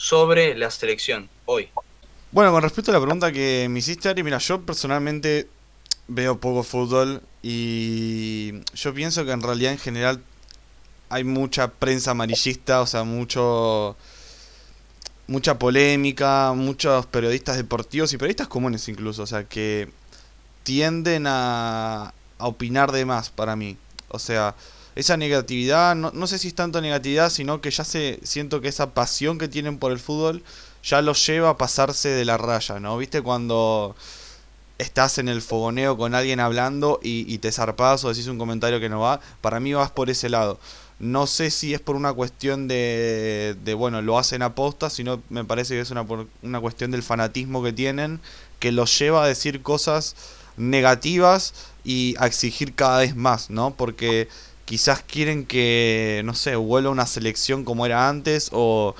[0.00, 1.68] sobre la selección hoy?
[2.32, 5.46] Bueno, con respecto a la pregunta que me hiciste, Ari, mira, yo personalmente
[6.08, 10.22] veo poco fútbol y yo pienso que en realidad en general
[11.10, 13.94] hay mucha prensa amarillista, o sea, mucho
[15.26, 19.90] mucha polémica, muchos periodistas deportivos y periodistas comunes incluso, o sea, que
[20.62, 23.76] tienden a, a opinar de más para mí.
[24.08, 24.54] O sea,
[25.00, 28.68] esa negatividad, no, no sé si es tanto negatividad, sino que ya se siento que
[28.68, 30.42] esa pasión que tienen por el fútbol
[30.82, 32.96] ya los lleva a pasarse de la raya, ¿no?
[32.96, 33.94] ¿Viste cuando
[34.80, 38.88] estás en el fogoneo con alguien hablando y, te zarpas o decís un comentario que
[38.88, 40.58] no va, para mí vas por ese lado.
[40.98, 45.44] No sé si es por una cuestión de, de bueno, lo hacen aposta, sino me
[45.44, 46.06] parece que es una,
[46.42, 48.20] una cuestión del fanatismo que tienen,
[48.58, 50.14] que los lleva a decir cosas
[50.56, 53.74] negativas y a exigir cada vez más, ¿no?
[53.74, 54.28] Porque
[54.70, 58.94] quizás quieren que, no sé, vuelva una selección como era antes o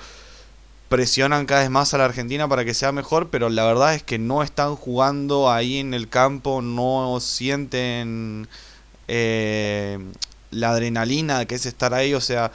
[0.89, 4.03] presionan cada vez más a la Argentina para que sea mejor, pero la verdad es
[4.03, 8.49] que no están jugando ahí en el campo, no sienten
[9.07, 10.01] eh,
[10.51, 12.51] la adrenalina que es estar ahí, o sea,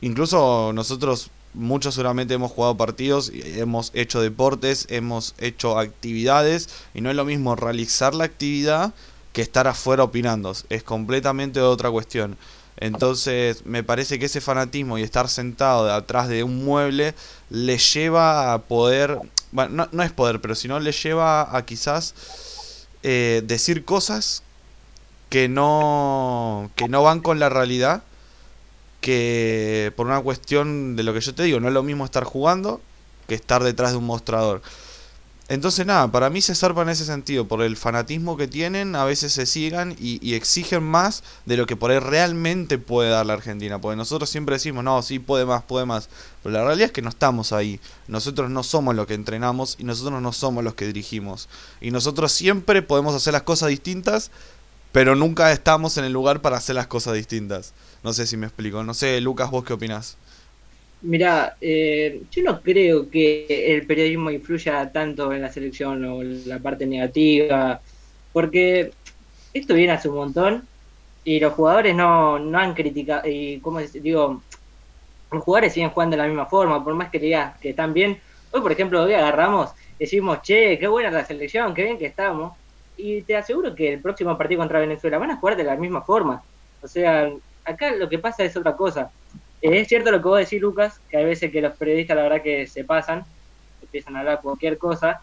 [0.00, 7.10] incluso nosotros muchos seguramente hemos jugado partidos, hemos hecho deportes, hemos hecho actividades y no
[7.10, 8.94] es lo mismo realizar la actividad
[9.34, 12.38] que estar afuera opinando, es completamente otra cuestión.
[12.76, 17.14] Entonces me parece que ese fanatismo y estar sentado atrás de un mueble
[17.50, 19.18] le lleva a poder,
[19.52, 24.44] bueno, no, es poder, pero si no le lleva a quizás eh, decir cosas
[25.30, 28.04] que no, que no van con la realidad
[29.00, 32.24] que por una cuestión de lo que yo te digo, no es lo mismo estar
[32.24, 32.80] jugando
[33.26, 34.62] que estar detrás de un mostrador.
[35.48, 39.04] Entonces nada, para mí se zarpa en ese sentido, por el fanatismo que tienen, a
[39.04, 43.34] veces se sigan y, exigen más de lo que por ahí realmente puede dar la
[43.34, 46.08] Argentina, porque nosotros siempre decimos, no, sí, puede más, puede más,
[46.42, 47.78] pero la realidad es que no estamos ahí,
[48.08, 52.32] nosotros no somos los que entrenamos y nosotros no somos los que dirigimos, y nosotros
[52.32, 54.30] siempre podemos hacer las cosas distintas,
[54.92, 57.74] pero nunca estamos en el lugar para hacer las cosas distintas.
[58.04, 58.84] No sé si me explico.
[58.84, 60.16] No sé, Lucas, vos qué opinás.
[61.06, 66.48] Mira, eh, yo no creo que el periodismo influya tanto en la selección o en
[66.48, 67.78] la parte negativa,
[68.32, 68.90] porque
[69.52, 70.66] esto viene hace un montón
[71.22, 74.42] y los jugadores no, no han criticado, y como digo,
[75.30, 78.18] los jugadores siguen jugando de la misma forma, por más que digas que están bien.
[78.50, 82.56] Hoy, por ejemplo, hoy agarramos, decimos, che, qué buena la selección, qué bien que estamos,
[82.96, 86.02] y te aseguro que el próximo partido contra Venezuela van a jugar de la misma
[86.02, 86.42] forma.
[86.80, 87.30] O sea,
[87.62, 89.10] acá lo que pasa es otra cosa.
[89.70, 92.42] Es cierto lo que vos decís, Lucas, que hay veces que los periodistas la verdad
[92.42, 93.24] que se pasan,
[93.80, 95.22] empiezan a hablar cualquier cosa,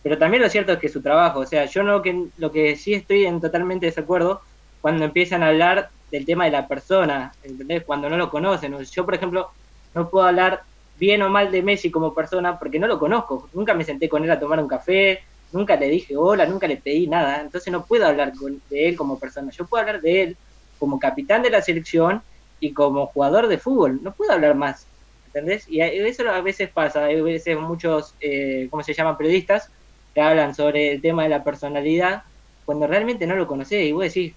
[0.00, 2.76] pero también lo cierto es que su trabajo, o sea, yo no que lo que
[2.76, 4.42] sí estoy en totalmente desacuerdo
[4.80, 7.82] cuando empiezan a hablar del tema de la persona, ¿entendés?
[7.82, 8.78] Cuando no lo conocen.
[8.78, 9.50] Yo, por ejemplo,
[9.92, 10.62] no puedo hablar
[10.96, 13.48] bien o mal de Messi como persona porque no lo conozco.
[13.54, 15.18] Nunca me senté con él a tomar un café,
[15.50, 17.40] nunca le dije hola, nunca le pedí nada.
[17.40, 19.50] Entonces no puedo hablar de él como persona.
[19.50, 20.36] Yo puedo hablar de él
[20.78, 22.22] como capitán de la selección
[22.60, 24.00] y como jugador de fútbol.
[24.02, 24.86] No puedo hablar más,
[25.26, 25.66] ¿entendés?
[25.68, 29.16] Y eso a veces pasa, hay veces muchos, eh, ¿cómo se llaman?
[29.16, 29.70] Periodistas
[30.14, 32.22] que hablan sobre el tema de la personalidad
[32.64, 34.34] cuando realmente no lo conocés y vos decís,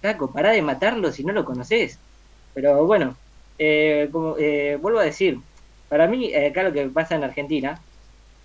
[0.00, 1.98] Taco, pará de matarlo si no lo conocés.
[2.54, 3.16] Pero bueno,
[3.58, 5.38] eh, como eh, vuelvo a decir,
[5.88, 7.80] para mí eh, acá lo que pasa en Argentina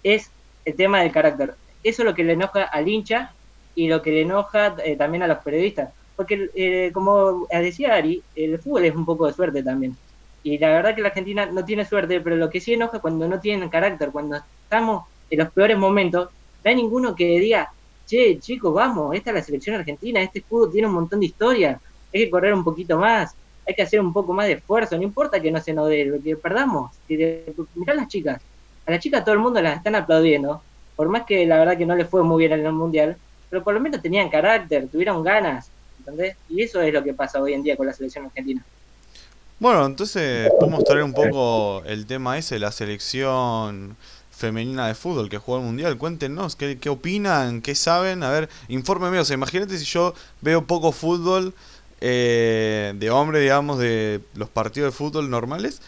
[0.04, 0.30] es
[0.66, 1.56] el tema del carácter.
[1.84, 3.34] Eso es lo que le enoja al hincha
[3.74, 5.90] y lo que le enoja también a los periodistas
[6.22, 9.98] porque eh, como decía Ari, el fútbol es un poco de suerte también.
[10.44, 13.28] Y la verdad que la Argentina no tiene suerte, pero lo que sí enoja cuando
[13.28, 16.30] no tienen carácter, cuando estamos en los peores momentos,
[16.64, 17.72] no hay ninguno que diga,
[18.06, 21.82] che, chicos, vamos, esta es la selección argentina, este escudo tiene un montón de historia,
[22.14, 23.34] hay que correr un poquito más,
[23.68, 26.20] hay que hacer un poco más de esfuerzo, no importa que no se nos dé,
[26.24, 26.92] que perdamos.
[27.08, 28.40] Mirá las chicas,
[28.86, 30.62] a las chicas todo el mundo las están aplaudiendo,
[30.96, 33.18] por más que la verdad que no les fue muy bien en el Mundial,
[33.50, 35.71] pero por lo menos tenían carácter, tuvieron ganas,
[36.50, 38.64] y eso es lo que pasa hoy en día con la selección argentina.
[39.60, 43.96] Bueno, entonces podemos traer un poco el tema ese, la selección
[44.32, 45.98] femenina de fútbol que juega el mundial.
[45.98, 48.24] Cuéntenos qué, qué opinan, qué saben.
[48.24, 49.20] A ver, infórmeme.
[49.20, 51.54] O sea, imagínate si yo veo poco fútbol
[52.02, 55.82] eh, de hombre, digamos, de los partidos de fútbol normales.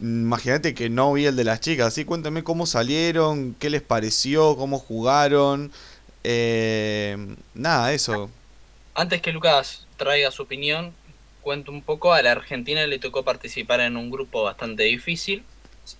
[0.00, 1.86] Imagínate que no vi el de las chicas.
[1.86, 5.70] Así cuéntame cómo salieron, qué les pareció, cómo jugaron.
[6.24, 8.28] Eh, nada, eso.
[8.98, 10.94] Antes que Lucas traiga su opinión,
[11.42, 12.14] cuento un poco.
[12.14, 15.44] A la Argentina le tocó participar en un grupo bastante difícil,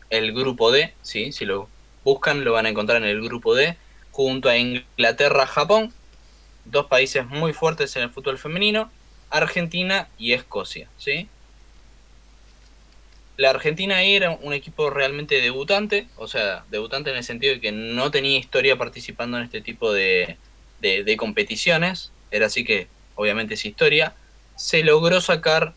[0.08, 1.30] el grupo D, ¿sí?
[1.30, 1.68] si lo
[2.04, 3.76] buscan lo van a encontrar en el grupo D,
[4.12, 5.92] junto a Inglaterra, Japón,
[6.64, 8.90] dos países muy fuertes en el fútbol femenino,
[9.28, 10.88] Argentina y Escocia.
[10.96, 11.28] ¿sí?
[13.36, 17.72] La Argentina era un equipo realmente debutante, o sea, debutante en el sentido de que
[17.72, 20.38] no tenía historia participando en este tipo de,
[20.80, 24.14] de competiciones era así que obviamente es historia,
[24.56, 25.74] se logró sacar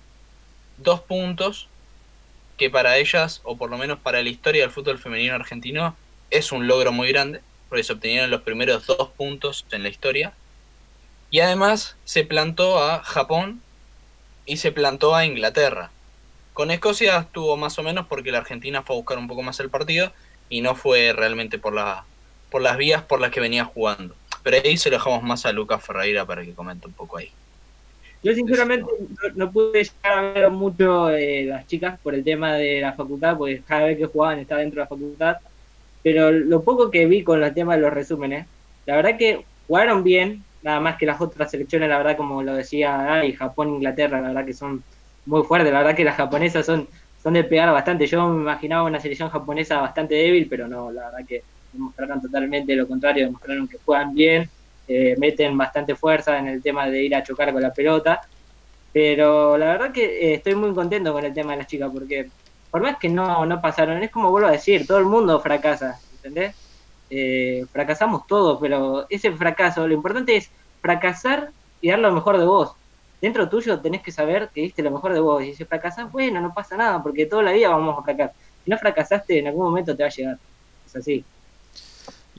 [0.77, 1.67] dos puntos
[2.57, 5.95] que para ellas, o por lo menos para la historia del fútbol femenino argentino,
[6.29, 10.33] es un logro muy grande, porque se obtenieron los primeros dos puntos en la historia.
[11.31, 13.61] Y además se plantó a Japón
[14.45, 15.91] y se plantó a Inglaterra.
[16.53, 19.59] Con Escocia estuvo más o menos porque la Argentina fue a buscar un poco más
[19.59, 20.11] el partido
[20.49, 22.03] y no fue realmente por, la,
[22.49, 24.15] por las vías por las que venía jugando.
[24.43, 27.31] Pero ahí se lo dejamos más a Lucas Ferreira para que comente un poco ahí.
[28.21, 28.85] Yo sinceramente
[29.35, 33.61] no, pude llegar a ver mucho las chicas por el tema de la facultad, porque
[33.65, 35.37] cada vez que jugaban estaba dentro de la facultad.
[36.03, 38.45] Pero lo poco que vi con el tema de los resúmenes,
[38.85, 42.53] la verdad que jugaron bien, nada más que las otras selecciones, la verdad, como lo
[42.55, 44.83] decía y Japón, Inglaterra, la verdad que son
[45.25, 46.87] muy fuertes, la verdad que las japonesas son,
[47.23, 48.07] son de pegar bastante.
[48.07, 52.75] Yo me imaginaba una selección japonesa bastante débil, pero no, la verdad que demostraron totalmente
[52.75, 54.49] lo contrario, demostraron que juegan bien,
[54.87, 58.21] eh, meten bastante fuerza en el tema de ir a chocar con la pelota.
[58.91, 62.29] Pero la verdad que eh, estoy muy contento con el tema de las chicas, porque
[62.71, 65.99] por más que no, no pasaron, es como vuelvo a decir, todo el mundo fracasa,
[66.15, 66.55] ¿entendés?
[67.09, 70.51] Eh, fracasamos todos, pero ese fracaso, lo importante es
[70.81, 71.51] fracasar
[71.81, 72.73] y dar lo mejor de vos.
[73.21, 75.43] Dentro tuyo tenés que saber que diste lo mejor de vos.
[75.43, 78.33] Y si fracasás, bueno, no pasa nada, porque toda la vida vamos a fracasar.
[78.63, 80.37] Si no fracasaste, en algún momento te va a llegar.
[80.85, 81.25] Es así.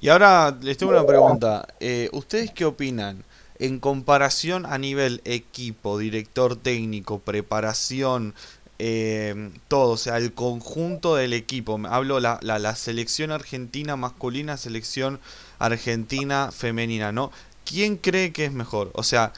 [0.01, 1.69] Y ahora les tengo una pregunta.
[1.81, 3.25] Eh, ¿Ustedes qué opinan?
[3.59, 8.35] En comparación a nivel equipo, director técnico, preparación,
[8.79, 11.79] eh, todo, o sea, el conjunto del equipo.
[11.87, 15.21] Hablo la, la, selección argentina masculina, selección
[15.59, 17.31] argentina femenina, ¿no?
[17.67, 18.91] ¿Quién cree que es mejor?
[18.95, 19.35] O sea,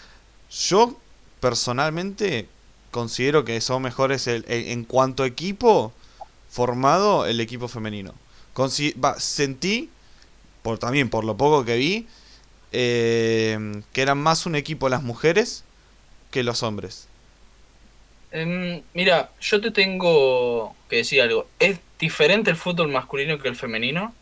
[0.48, 0.96] yo
[1.40, 2.46] personalmente
[2.92, 5.92] considero que son mejores el, en cuanto a equipo
[6.48, 8.14] formado el equipo femenino.
[8.56, 9.90] va, sentí,
[10.62, 12.06] por, también por lo poco que vi,
[12.72, 15.64] eh, que eran más un equipo las mujeres
[16.30, 17.08] que los hombres.
[18.32, 21.46] Eh, mira, yo te tengo que decir algo.
[21.58, 24.14] ¿Es diferente el fútbol masculino que el femenino?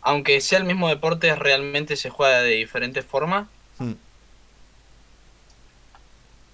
[0.00, 3.48] Aunque sea el mismo deporte, realmente se juega de diferentes formas.
[3.78, 3.94] Hmm.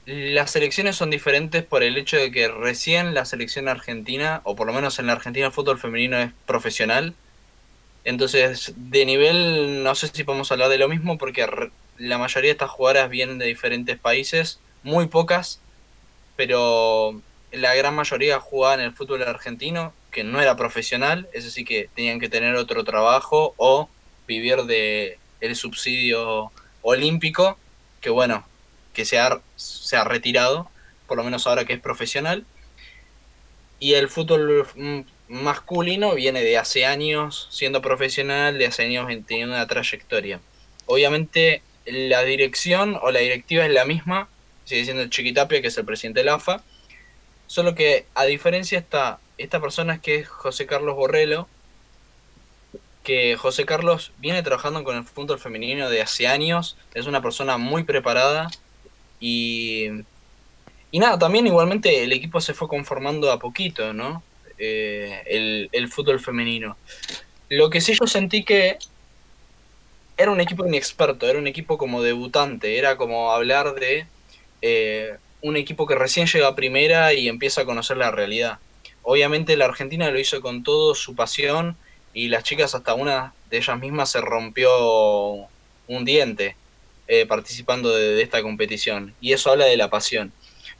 [0.06, 4.66] Las selecciones son diferentes por el hecho de que recién la selección argentina, o por
[4.66, 7.14] lo menos en la Argentina el fútbol femenino es profesional.
[8.04, 11.46] Entonces, de nivel, no sé si podemos hablar de lo mismo porque
[11.98, 15.60] la mayoría de estas jugadoras vienen de diferentes países, muy pocas
[16.36, 17.20] pero
[17.52, 21.88] la gran mayoría jugaba en el fútbol argentino, que no era profesional, es decir, que
[21.94, 23.88] tenían que tener otro trabajo o
[24.26, 26.50] vivir de el subsidio
[26.82, 27.58] olímpico,
[28.00, 28.46] que bueno,
[28.92, 30.68] que se ha, se ha retirado,
[31.06, 32.44] por lo menos ahora que es profesional.
[33.80, 34.66] Y el fútbol
[35.28, 40.40] masculino viene de hace años siendo profesional, de hace años teniendo una trayectoria.
[40.86, 44.28] Obviamente la dirección o la directiva es la misma,
[44.64, 46.62] sigue siendo Chiquitapia, que es el presidente de la AFA.
[47.46, 51.48] Solo que a diferencia está esta persona que es José Carlos Borrello,
[53.02, 57.58] que José Carlos viene trabajando con el fútbol femenino de hace años, es una persona
[57.58, 58.48] muy preparada
[59.20, 59.88] y,
[60.90, 64.22] y nada, también igualmente el equipo se fue conformando a poquito, ¿no?
[64.58, 66.76] Eh, el, fútbol femenino.
[67.48, 68.78] Lo que sí yo sentí que
[70.16, 74.06] era un equipo inexperto, era un equipo como debutante, era como hablar de
[74.62, 78.58] eh, un equipo que recién llega a primera y empieza a conocer la realidad.
[79.02, 81.76] Obviamente la Argentina lo hizo con todo su pasión
[82.14, 84.70] y las chicas hasta una de ellas mismas se rompió
[85.86, 86.56] un diente
[87.06, 90.32] eh, participando de, esta competición y eso habla de la pasión.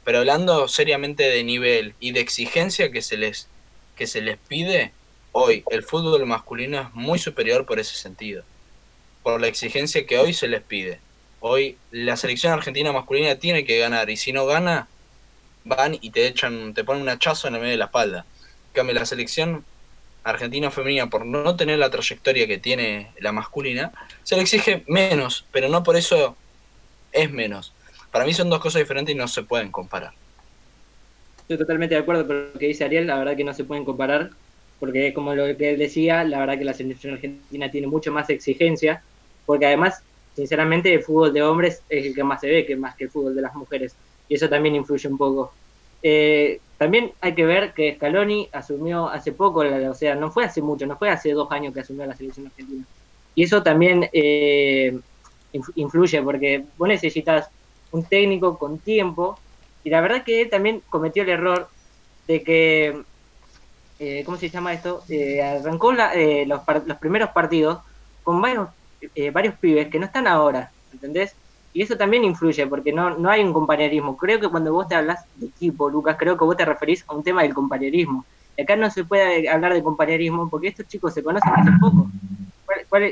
[0.03, 3.47] Pero hablando seriamente de nivel y de exigencia que se les,
[3.95, 4.91] que se les pide,
[5.31, 8.43] hoy el fútbol masculino es muy superior por ese sentido,
[9.23, 10.99] por la exigencia que hoy se les pide.
[11.39, 14.87] Hoy la selección argentina masculina tiene que ganar y si no gana,
[15.63, 18.25] van y te echan, te ponen un hachazo en el medio de la espalda.
[18.67, 19.65] En cambio, la selección
[20.23, 23.91] argentina femenina, por no tener la trayectoria que tiene la masculina,
[24.23, 26.35] se le exige menos, pero no por eso
[27.11, 27.73] es menos.
[28.11, 30.13] Para mí son dos cosas diferentes y no se pueden comparar.
[31.45, 33.85] Estoy totalmente de acuerdo con lo que dice Ariel, la verdad que no se pueden
[33.85, 34.31] comparar,
[34.79, 38.31] porque como lo que él decía, la verdad que la selección argentina tiene mucho más
[38.31, 39.03] exigencia,
[39.45, 40.01] porque además
[40.35, 43.11] sinceramente el fútbol de hombres es el que más se ve, que más que el
[43.11, 43.95] fútbol de las mujeres.
[44.27, 45.51] Y eso también influye un poco.
[46.01, 50.63] Eh, también hay que ver que Scaloni asumió hace poco, o sea, no fue hace
[50.63, 52.83] mucho, no fue hace dos años que asumió la selección argentina.
[53.35, 54.97] Y eso también eh,
[55.75, 57.49] influye, porque vos necesitas
[57.91, 59.39] un técnico con tiempo,
[59.85, 61.69] y la verdad que él también cometió el error
[62.27, 63.03] de que,
[63.99, 65.03] eh, ¿cómo se llama esto?
[65.41, 67.79] arrancó los, los primeros partidos
[68.23, 68.67] con varios
[69.13, 71.35] eh, varios pibes que no están ahora, ¿entendés?
[71.73, 74.15] Y eso también influye, porque no, no hay un compañerismo.
[74.15, 77.13] Creo que cuando vos te hablas de equipo, Lucas, creo que vos te referís a
[77.13, 78.25] un tema del compañerismo.
[78.57, 82.09] Y acá no se puede hablar de compañerismo porque estos chicos se conocen hace poco.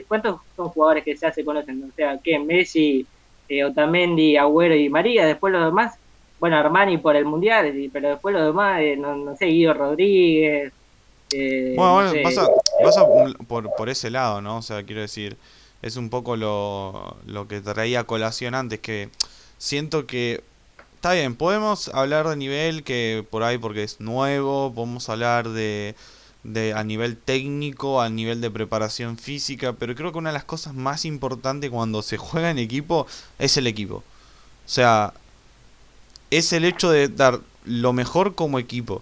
[0.07, 1.84] cuántos son jugadores que ya se conocen?
[1.84, 3.05] O sea, que Messi,
[3.49, 5.95] eh, Otamendi, Agüero y María, después los demás,
[6.44, 10.74] bueno, Armani por el Mundial, pero después los demás, eh, no, sé, Guido Rodríguez.
[11.32, 12.50] Eh, bueno, bueno, pasa,
[12.84, 13.06] pasa
[13.48, 14.58] por, por ese lado, ¿no?
[14.58, 15.38] O sea, quiero decir,
[15.82, 19.08] es un poco lo, lo que traía colación antes, que
[19.58, 20.44] siento que
[20.96, 25.96] está bien, podemos hablar de nivel que por ahí porque es nuevo, podemos hablar de,
[26.44, 30.44] de, a nivel técnico, a nivel de preparación física, pero creo que una de las
[30.44, 33.08] cosas más importantes cuando se juega en equipo
[33.39, 34.04] es el equipo.
[34.66, 35.14] O sea,
[36.38, 39.01] es el hecho de dar lo mejor como equipo.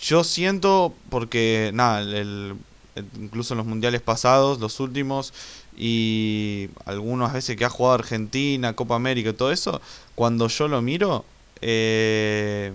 [0.00, 2.02] Yo siento, porque nada,
[3.18, 5.32] incluso en los mundiales pasados, los últimos,
[5.76, 9.80] y algunas veces que ha jugado Argentina, Copa América y todo eso,
[10.14, 11.24] cuando yo lo miro,
[11.60, 12.72] eh,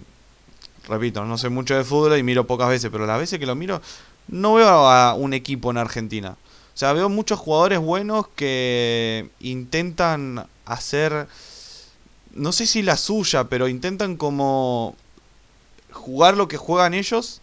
[0.88, 3.56] repito, no sé mucho de fútbol y miro pocas veces, pero las veces que lo
[3.56, 3.82] miro,
[4.28, 6.38] no veo a un equipo en Argentina.
[6.74, 11.28] O sea, veo muchos jugadores buenos que intentan hacer,
[12.34, 14.96] no sé si la suya, pero intentan como
[15.92, 17.42] jugar lo que juegan ellos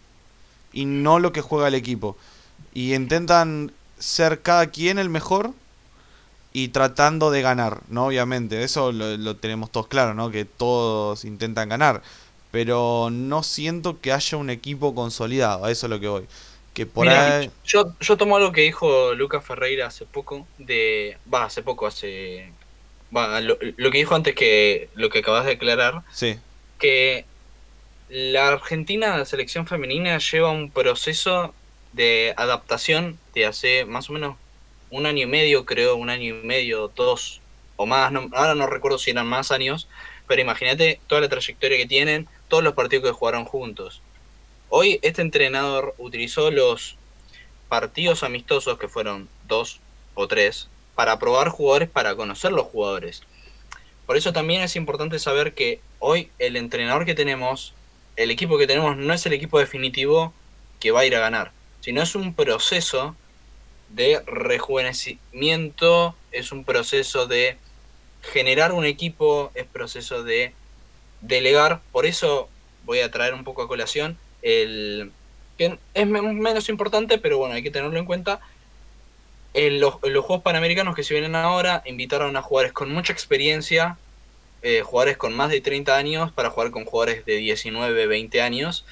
[0.72, 2.16] y no lo que juega el equipo.
[2.74, 5.52] Y intentan ser cada quien el mejor
[6.52, 8.06] y tratando de ganar, ¿no?
[8.06, 10.30] Obviamente, eso lo, tenemos todos claro, ¿no?
[10.30, 12.02] Que todos intentan ganar.
[12.50, 16.26] Pero no siento que haya un equipo consolidado, a eso es lo que voy.
[16.74, 17.50] Que por ahí...
[17.64, 21.16] yo, yo tomo algo que dijo Lucas Ferreira hace poco, de...
[21.32, 22.52] Va, hace poco, hace...
[23.16, 26.02] Va, lo, lo que dijo antes que lo que acabas de declarar.
[26.12, 26.38] Sí.
[26.78, 27.24] Que
[28.08, 31.54] la Argentina, la selección femenina, lleva un proceso
[31.92, 34.36] de adaptación de hace más o menos
[34.90, 37.40] un año y medio, creo, un año y medio, dos
[37.76, 39.88] o más, ahora no recuerdo si eran más años,
[40.26, 44.02] pero imagínate toda la trayectoria que tienen, todos los partidos que jugaron juntos.
[44.68, 46.96] Hoy este entrenador utilizó los
[47.68, 49.80] partidos amistosos, que fueron dos
[50.14, 53.22] o tres, para probar jugadores, para conocer los jugadores.
[54.06, 57.74] Por eso también es importante saber que hoy el entrenador que tenemos,
[58.16, 60.32] el equipo que tenemos, no es el equipo definitivo
[60.80, 63.14] que va a ir a ganar, sino es un proceso
[63.90, 67.56] de rejuvenecimiento, es un proceso de
[68.22, 70.52] generar un equipo, es proceso de
[71.20, 71.80] delegar.
[71.92, 72.48] Por eso
[72.84, 75.12] voy a traer un poco a colación el
[75.58, 78.40] que es menos importante, pero bueno, hay que tenerlo en cuenta.
[79.52, 83.98] En los, Juegos Panamericanos que se vienen ahora invitaron a jugadores con mucha experiencia,
[84.62, 88.84] eh, jugadores con más de 30 años, para jugar con jugadores de 19, 20 años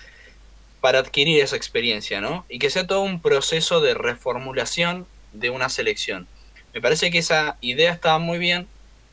[0.80, 2.44] para adquirir esa experiencia, ¿no?
[2.48, 6.28] Y que sea todo un proceso de reformulación de una selección.
[6.72, 8.68] Me parece que esa idea estaba muy bien,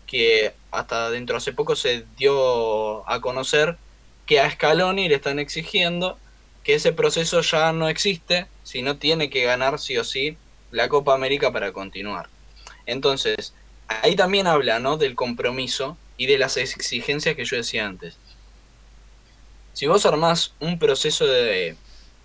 [0.07, 3.77] que hasta dentro hace poco se dio a conocer
[4.25, 6.19] que a Scaloni le están exigiendo
[6.63, 10.37] que ese proceso ya no existe, sino tiene que ganar sí o sí
[10.76, 12.30] la Copa América para continuar.
[12.86, 13.53] Entonces,
[13.88, 14.97] ahí también habla, ¿no?
[14.97, 18.17] Del compromiso y de las exigencias que yo decía antes
[19.76, 21.76] si vos armás un proceso de,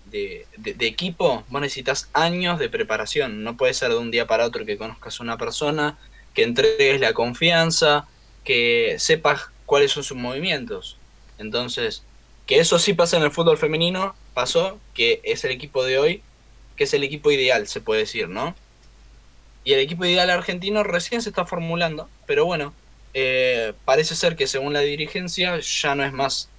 [0.05, 0.47] de,
[0.87, 3.43] equipo, vos necesitas años de preparación.
[3.43, 5.97] No puede ser de un día para otro que conozcas a una persona,
[6.33, 8.07] que entregues la confianza,
[8.45, 10.95] que sepas cuáles son sus movimientos.
[11.37, 12.03] Entonces,
[12.47, 16.23] que eso sí pasa en el fútbol femenino, pasó, que es el equipo de hoy,
[16.81, 18.55] que es el equipo ideal, se puede decir, ¿no?
[19.63, 22.73] Y el equipo ideal argentino recién se está formulando, pero bueno,
[23.13, 26.49] eh, parece ser que según la dirigencia ya no es más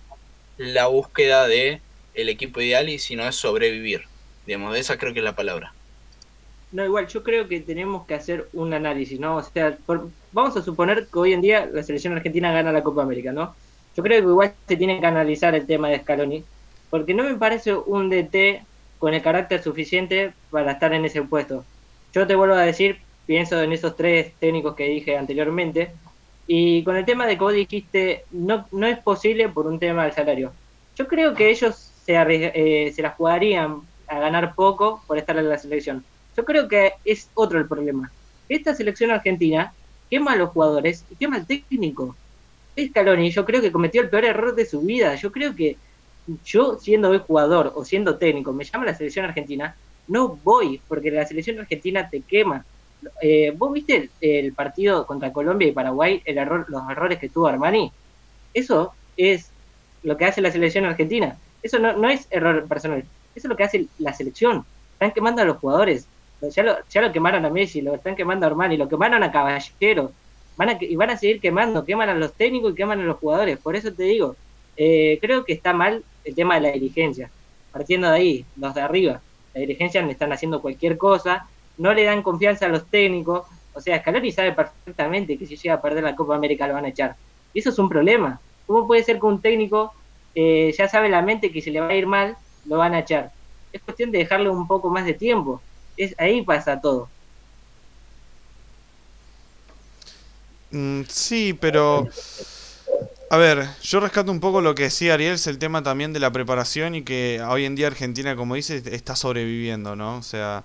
[0.58, 1.80] la búsqueda de
[2.14, 4.02] el equipo ideal y si no es sobrevivir.
[4.46, 5.74] Digamos, esa creo que es la palabra.
[6.70, 9.38] No, igual, yo creo que tenemos que hacer un análisis, ¿no?
[9.38, 9.76] O sea,
[10.30, 13.56] vamos a suponer que hoy en día la selección argentina gana la Copa América, ¿no?
[13.96, 16.44] Yo creo que igual se tiene que analizar el tema de Scaloni,
[16.90, 18.62] porque no me parece un DT
[19.02, 21.64] con el carácter suficiente para estar en ese puesto.
[22.14, 25.90] Yo te vuelvo a decir, pienso en esos tres técnicos que dije anteriormente,
[26.46, 30.12] y con el tema de vos dijiste, no, no es posible por un tema del
[30.12, 30.52] salario.
[30.94, 35.48] Yo creo que ellos se, eh, se la jugarían a ganar poco por estar en
[35.48, 36.04] la selección.
[36.36, 38.12] Yo creo que es otro el problema.
[38.48, 39.74] Esta selección argentina
[40.10, 42.14] quema a los jugadores y quema al técnico.
[42.78, 45.16] Scaloni yo creo que cometió el peor error de su vida.
[45.16, 45.76] Yo creo que
[46.44, 49.74] yo siendo jugador o siendo técnico me llama la selección argentina,
[50.08, 52.64] no voy porque la selección argentina te quema.
[53.20, 57.48] Eh, ¿Vos viste el, partido contra Colombia y Paraguay, el error, los errores que tuvo
[57.48, 57.90] Armani?
[58.54, 59.50] Eso es
[60.02, 61.36] lo que hace la selección argentina.
[61.62, 64.64] Eso no, es error personal, eso es lo que hace la selección.
[64.94, 66.06] Están quemando a los jugadores.
[66.50, 69.30] Ya lo, ya lo quemaron a Messi, lo están quemando a Armani, lo quemaron a
[69.30, 70.12] Caballero.
[70.56, 73.18] Van a, y van a seguir quemando, queman a los técnicos y queman a los
[73.18, 73.58] jugadores.
[73.58, 74.36] Por eso te digo,
[74.76, 77.30] eh, creo que está mal el tema de la dirigencia.
[77.72, 79.20] Partiendo de ahí, los de arriba.
[79.54, 81.48] La dirigencia me están haciendo cualquier cosa
[81.78, 83.46] no le dan confianza a los técnicos.
[83.74, 86.84] O sea, Scaloni sabe perfectamente que si llega a perder la Copa América lo van
[86.84, 87.16] a echar.
[87.54, 88.40] Y eso es un problema.
[88.66, 89.92] ¿Cómo puede ser que un técnico
[90.34, 93.00] eh, ya sabe la mente que si le va a ir mal, lo van a
[93.00, 93.32] echar?
[93.72, 95.60] Es cuestión de dejarle un poco más de tiempo.
[95.96, 97.08] Es, ahí pasa todo.
[100.70, 102.08] Mm, sí, pero...
[103.32, 106.20] A ver, yo rescato un poco lo que decía Ariel, es el tema también de
[106.20, 110.18] la preparación y que hoy en día Argentina, como dice, está sobreviviendo, ¿no?
[110.18, 110.64] O sea,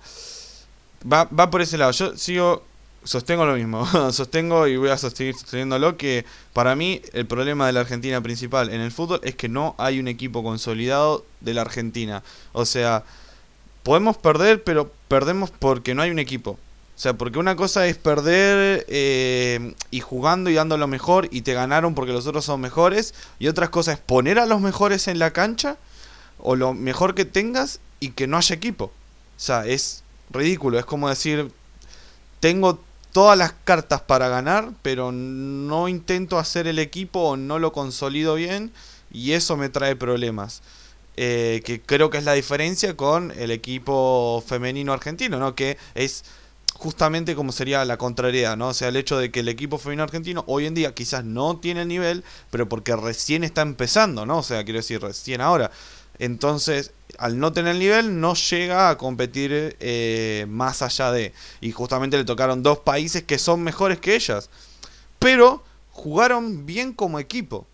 [1.10, 1.92] va, va por ese lado.
[1.92, 2.62] Yo sigo,
[3.04, 7.72] sostengo lo mismo, sostengo y voy a seguir sosteniéndolo, que para mí el problema de
[7.72, 11.62] la Argentina principal en el fútbol es que no hay un equipo consolidado de la
[11.62, 12.22] Argentina.
[12.52, 13.02] O sea,
[13.82, 16.58] podemos perder, pero perdemos porque no hay un equipo.
[16.98, 21.42] O sea, porque una cosa es perder eh, y jugando y dando lo mejor y
[21.42, 23.14] te ganaron porque los otros son mejores.
[23.38, 25.76] Y otra cosa es poner a los mejores en la cancha
[26.40, 28.86] o lo mejor que tengas y que no haya equipo.
[28.86, 28.90] O
[29.36, 30.76] sea, es ridículo.
[30.76, 31.52] Es como decir,
[32.40, 32.80] tengo
[33.12, 38.34] todas las cartas para ganar, pero no intento hacer el equipo o no lo consolido
[38.34, 38.72] bien
[39.12, 40.62] y eso me trae problemas.
[41.16, 45.54] Eh, que creo que es la diferencia con el equipo femenino argentino, ¿no?
[45.54, 46.24] Que es
[46.78, 48.68] justamente como sería la contrariedad, ¿no?
[48.68, 51.58] O sea, el hecho de que el equipo femenino argentino hoy en día quizás no
[51.58, 54.38] tiene el nivel, pero porque recién está empezando, ¿no?
[54.38, 55.72] O sea, quiero decir, recién ahora.
[56.20, 61.34] Entonces, al no tener el nivel, no llega a competir eh, más allá de.
[61.60, 64.48] Y justamente le tocaron dos países que son mejores que ellas.
[65.18, 67.66] Pero jugaron bien como equipo.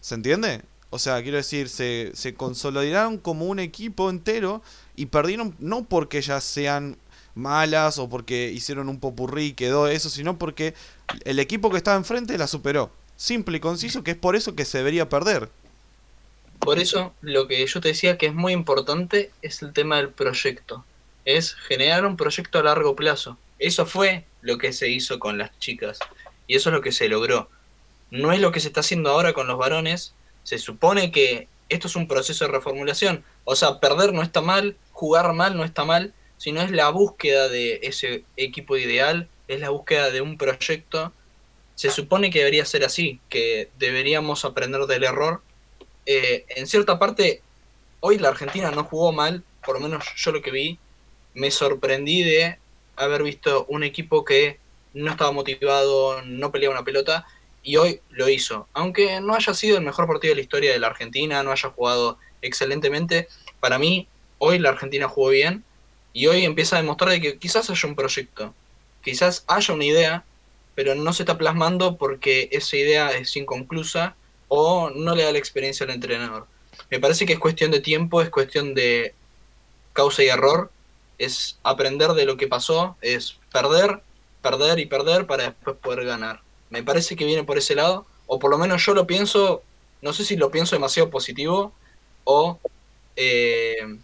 [0.00, 0.62] ¿Se entiende?
[0.90, 4.62] O sea, quiero decir, se, se consolidaron como un equipo entero
[4.94, 6.96] y perdieron no porque ellas sean
[7.36, 10.74] malas o porque hicieron un popurrí y quedó eso, sino porque
[11.24, 12.90] el equipo que estaba enfrente la superó.
[13.16, 15.48] Simple y conciso, que es por eso que se debería perder.
[16.58, 20.10] Por eso, lo que yo te decía que es muy importante es el tema del
[20.10, 20.84] proyecto.
[21.24, 23.38] Es generar un proyecto a largo plazo.
[23.58, 25.98] Eso fue lo que se hizo con las chicas.
[26.46, 27.48] Y eso es lo que se logró.
[28.10, 30.14] No es lo que se está haciendo ahora con los varones.
[30.44, 33.24] Se supone que esto es un proceso de reformulación.
[33.44, 37.48] O sea, perder no está mal, jugar mal no está mal, sino es la búsqueda
[37.48, 41.12] de ese equipo ideal, es la búsqueda de un proyecto.
[41.74, 45.42] Se supone que debería ser así, que deberíamos aprender del error.
[46.06, 47.42] Eh, en cierta parte,
[48.00, 50.78] hoy la Argentina no jugó mal, por lo menos yo lo que vi,
[51.34, 52.58] me sorprendí de
[52.96, 54.58] haber visto un equipo que
[54.94, 57.26] no estaba motivado, no peleaba una pelota,
[57.62, 58.68] y hoy lo hizo.
[58.72, 61.68] Aunque no haya sido el mejor partido de la historia de la Argentina, no haya
[61.70, 63.28] jugado excelentemente,
[63.60, 64.08] para mí
[64.38, 65.64] hoy la Argentina jugó bien
[66.16, 68.54] y hoy empieza a demostrar de que quizás haya un proyecto,
[69.04, 70.24] quizás haya una idea,
[70.74, 74.16] pero no se está plasmando porque esa idea es inconclusa
[74.48, 76.46] o no le da la experiencia al entrenador.
[76.90, 79.14] Me parece que es cuestión de tiempo, es cuestión de
[79.92, 80.70] causa y error,
[81.18, 84.00] es aprender de lo que pasó, es perder,
[84.40, 86.40] perder y perder para después poder ganar.
[86.70, 89.62] Me parece que viene por ese lado, o por lo menos yo lo pienso,
[90.00, 91.74] no sé si lo pienso demasiado positivo
[92.24, 92.58] o
[93.16, 93.98] eh,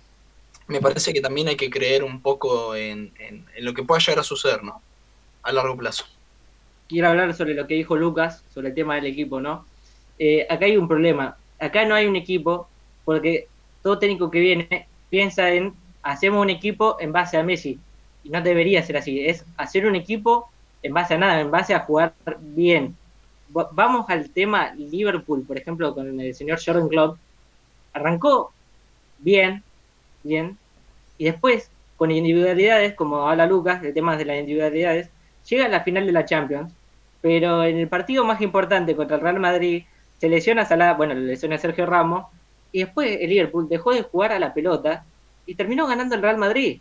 [0.66, 3.12] me parece que también hay que creer un poco en,
[3.58, 4.80] lo que pueda llegar a suceder, ¿no?
[5.42, 6.04] A largo plazo.
[6.88, 9.64] Quiero hablar sobre lo que dijo Lucas, sobre el tema del equipo, ¿no?
[10.18, 11.36] Eh, acá hay un problema.
[11.58, 12.68] Acá no hay un equipo
[13.04, 13.48] porque
[13.82, 17.78] todo técnico que viene piensa en hacemos un equipo en base a Messi.
[18.24, 19.24] Y no debería ser así.
[19.24, 20.48] Es hacer un equipo
[20.82, 22.96] en base a nada, en base a jugar bien.
[23.48, 27.18] Vamos al tema Liverpool, por ejemplo, con el señor Jordan Klopp.
[27.92, 28.52] Arrancó
[29.18, 29.62] bien,
[30.22, 30.58] bien,
[31.18, 35.08] y después, con individualidades, como habla Lucas, de temas de las individualidades,
[35.48, 36.72] llega a la final de la Champions,
[37.20, 39.84] pero en el partido más importante contra el Real Madrid,
[40.18, 42.26] se lesiona Salah, bueno, le lesiona a Sergio Ramos,
[42.72, 45.04] y después el Liverpool dejó de jugar a la pelota
[45.46, 46.80] y terminó ganando el Real Madrid.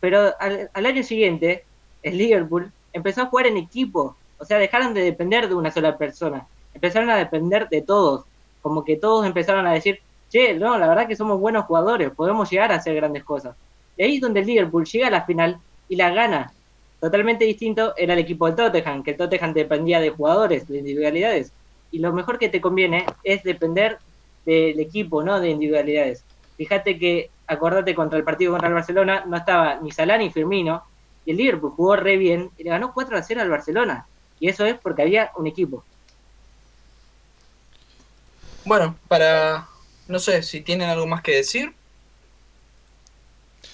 [0.00, 1.64] Pero al, al año siguiente,
[2.02, 5.98] el Liverpool empezó a jugar en equipo, o sea, dejaron de depender de una sola
[5.98, 8.24] persona, empezaron a depender de todos,
[8.62, 12.50] como que todos empezaron a decir, che, no, la verdad que somos buenos jugadores, podemos
[12.50, 13.56] llegar a hacer grandes cosas.
[13.96, 15.58] Y ahí es donde el Liverpool llega a la final
[15.88, 16.52] y la gana.
[17.00, 21.52] Totalmente distinto era el equipo del Tottenham, que el Tottenham dependía de jugadores, de individualidades.
[21.90, 23.98] Y lo mejor que te conviene es depender
[24.44, 26.24] del equipo, no de individualidades.
[26.56, 30.82] Fíjate que, acordate, contra el partido contra el Barcelona no estaba ni Salah ni Firmino,
[31.24, 34.06] y el Liverpool jugó re bien y le ganó 4 a 0 al Barcelona.
[34.38, 35.84] Y eso es porque había un equipo.
[38.64, 39.68] Bueno, para.
[40.08, 41.72] No sé si tienen algo más que decir.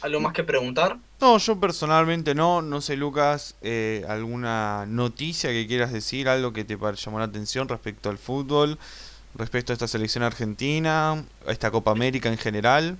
[0.00, 0.96] ¿Algo más que preguntar?
[1.20, 2.62] No, yo personalmente no.
[2.62, 7.68] No sé, Lucas, eh, alguna noticia que quieras decir, algo que te llamó la atención
[7.68, 8.78] respecto al fútbol,
[9.36, 12.96] respecto a esta selección argentina, a esta Copa América en general.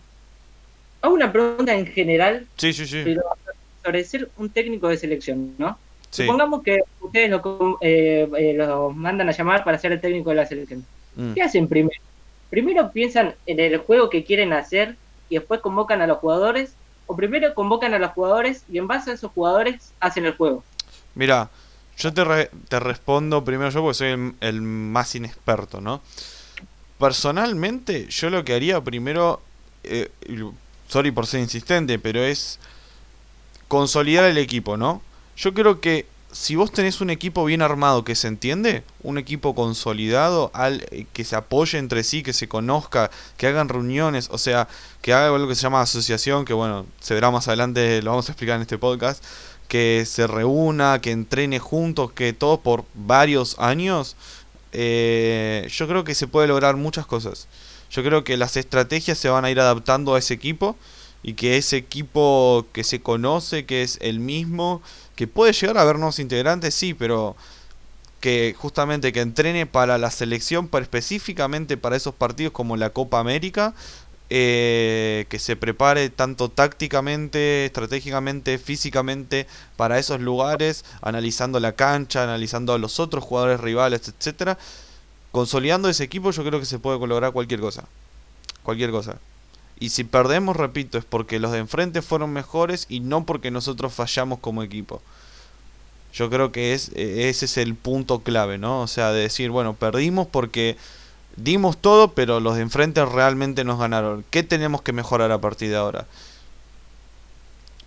[1.01, 2.47] Hago una pregunta en general.
[2.57, 3.01] Sí, sí, sí.
[3.03, 3.23] Pero
[3.83, 5.77] sobre ser un técnico de selección, ¿no?
[6.11, 10.37] Supongamos que ustedes lo, eh, eh, lo, mandan a llamar para ser el técnico de
[10.37, 10.85] la selección.
[11.17, 11.33] Mm.
[11.33, 12.01] ¿Qué hacen primero?
[12.53, 14.97] Primero piensan en el juego que quieren hacer
[15.31, 16.75] y después convocan a los jugadores
[17.07, 20.63] o primero convocan a los jugadores y en base a esos jugadores hacen el juego?
[21.15, 21.49] Mira,
[21.97, 26.03] Yo te, respondo primero yo porque soy el, el, más inexperto, ¿no?
[26.99, 29.41] Personalmente, yo lo que haría primero,
[29.83, 30.11] eh,
[30.89, 32.59] sorry por ser insistente, pero es
[33.67, 35.01] consolidar el equipo, ¿no?
[35.39, 39.55] Yo creo que si vos tenés un equipo bien armado que se entiende, un equipo
[39.55, 44.39] consolidado, al, eh, que se apoye entre sí, que se conozca, que hagan reuniones, o
[44.39, 44.67] sea,
[45.03, 48.29] que haga algo que se llama asociación, que bueno, se verá más adelante, lo vamos
[48.29, 49.23] a explicar en este podcast,
[49.69, 54.17] que se reúna, que entrene juntos, que todo por varios años,
[54.73, 57.47] eh, yo creo que se puede lograr muchas cosas.
[57.91, 60.77] Yo creo que las estrategias se van a ir adaptando a ese equipo
[61.23, 64.83] y que ese equipo que se conoce, que es el mismo,
[65.17, 67.37] que puede llegar a vernos integrantes, sí, pero
[68.21, 73.19] que justamente que entrene para la selección, para específicamente para esos partidos como la Copa
[73.19, 73.75] América,
[74.31, 79.47] eh, que se prepare tanto tácticamente, estratégicamente, físicamente
[79.77, 84.57] para esos lugares, analizando la cancha, analizando a los otros jugadores rivales, etcétera.
[85.33, 87.85] Consolidando ese equipo, yo creo que se puede lograr cualquier cosa.
[88.63, 89.19] Cualquier cosa.
[89.83, 93.93] Y si perdemos, repito, es porque los de enfrente fueron mejores y no porque nosotros
[93.93, 95.03] fallamos como equipo.
[96.15, 98.83] Yo creo que es, e, ese es el punto clave, ¿no?
[98.83, 100.77] O sea, de decir, bueno, perdimos porque
[101.35, 104.25] dimos todo, pero los de enfrente realmente nos ganaron.
[104.31, 106.07] ¿Qué tenemos que mejorar a partir de ahora?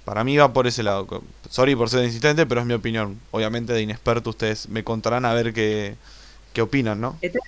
[0.03, 1.23] Para mí va por ese lado.
[1.49, 3.21] Sorry por ser insistente, pero es mi opinión.
[3.31, 5.95] Obviamente de inexperto ustedes me contarán a ver qué,
[6.51, 7.17] qué opinan, ¿no?
[7.21, 7.39] Está,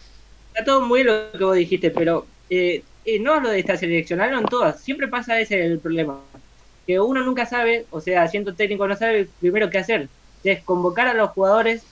[0.66, 4.82] todo muy lo que vos dijiste, pero eh, eh, no lo de esta seleccionaron todas.
[4.82, 6.20] Siempre pasa ese el problema.
[6.86, 10.10] Que uno nunca sabe, o sea, siendo técnico no sabe primero qué hacer.
[10.44, 11.84] Es convocar a los jugadores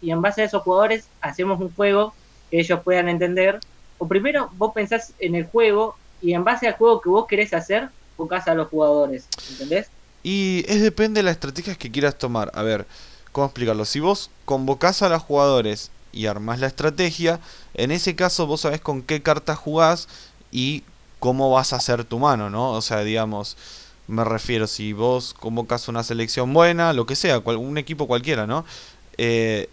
[0.00, 2.14] y en base a esos jugadores hacemos un juego
[2.48, 3.58] que ellos puedan entender.
[3.98, 7.52] O primero vos pensás en el juego y en base al juego que vos querés
[7.54, 9.26] hacer, convocás a los jugadores.
[9.50, 9.88] ¿Entendés?
[10.22, 12.52] Y es depende de las estrategias que quieras tomar.
[12.54, 12.86] A ver,
[13.32, 13.84] ¿cómo explicarlo?
[13.84, 17.40] Si vos convocás a los jugadores y armás la estrategia,
[17.74, 20.08] en ese caso vos sabés con qué cartas jugás
[20.52, 20.84] y
[21.18, 22.70] cómo vas a hacer tu mano, ¿no?
[22.70, 23.56] O sea, digamos,
[24.06, 28.64] me refiero, si vos convocas una selección buena, lo que sea, un equipo cualquiera, ¿no?
[29.18, 29.68] Eh,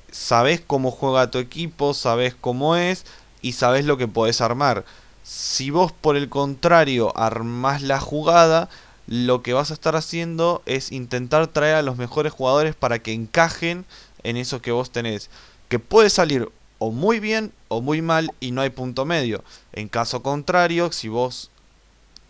[0.67, 3.05] cómo juega tu equipo, sabés cómo es
[3.41, 4.85] y sabés lo que podés armar.
[5.23, 8.69] Si vos por el contrario armás la jugada,
[9.07, 13.13] lo que vas a estar haciendo es intentar traer a los mejores jugadores para que
[13.13, 13.85] encajen
[14.23, 15.29] en eso que vos tenés.
[15.67, 16.49] Que puede salir
[16.79, 19.43] o muy bien o muy mal y no hay punto medio.
[19.73, 21.51] En caso contrario, si vos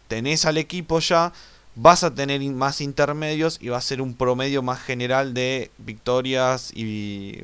[0.07, 1.31] tenés al equipo ya,
[1.75, 6.71] vas a tener más intermedios y va a ser un promedio más general de victorias
[6.73, 7.39] y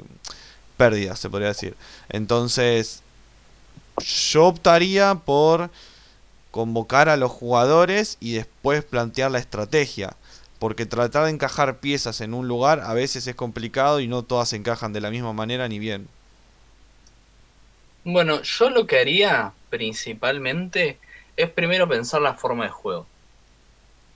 [0.76, 1.76] pérdidas, se podría decir.
[2.10, 3.02] Entonces,
[4.32, 5.70] yo optaría por
[6.52, 10.16] convocar a los jugadores y después plantear la estrategia.
[10.60, 14.54] Porque tratar de encajar piezas en un lugar a veces es complicado y no todas
[14.54, 16.08] encajan de la misma manera ni bien.
[18.06, 21.00] Bueno, yo lo que haría principalmente
[21.36, 23.08] es primero pensar la forma de juego.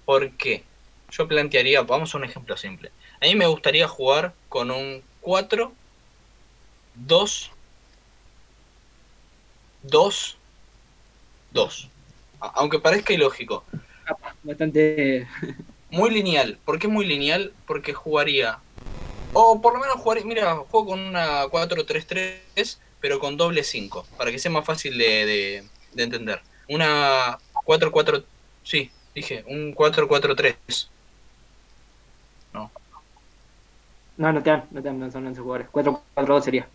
[0.05, 0.63] ¿Por qué?
[1.09, 2.91] Yo plantearía, vamos a un ejemplo simple.
[3.19, 5.73] A mí me gustaría jugar con un 4,
[6.93, 7.51] 2,
[9.81, 10.37] 2,
[11.51, 11.89] 2.
[12.41, 13.63] Aunque parezca ilógico.
[14.43, 15.27] Bastante.
[15.89, 16.59] Muy lineal.
[16.63, 17.51] ¿Por qué muy lineal?
[17.65, 18.59] Porque jugaría.
[19.33, 20.23] O por lo menos jugaría.
[20.25, 25.63] Mira, juego con una 4-3-3 pero con doble 5, para que sea más fácil de,
[25.93, 26.41] de, entender.
[26.67, 28.23] Una 4-4,
[28.63, 30.87] sí, dije, un 4-4-3.
[32.53, 32.71] No.
[34.17, 35.67] No, no te dan, no te dan, no son 11 jugadores.
[35.71, 36.67] 4-4-2 sería.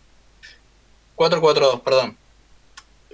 [1.17, 2.17] 4-4-2, perdón.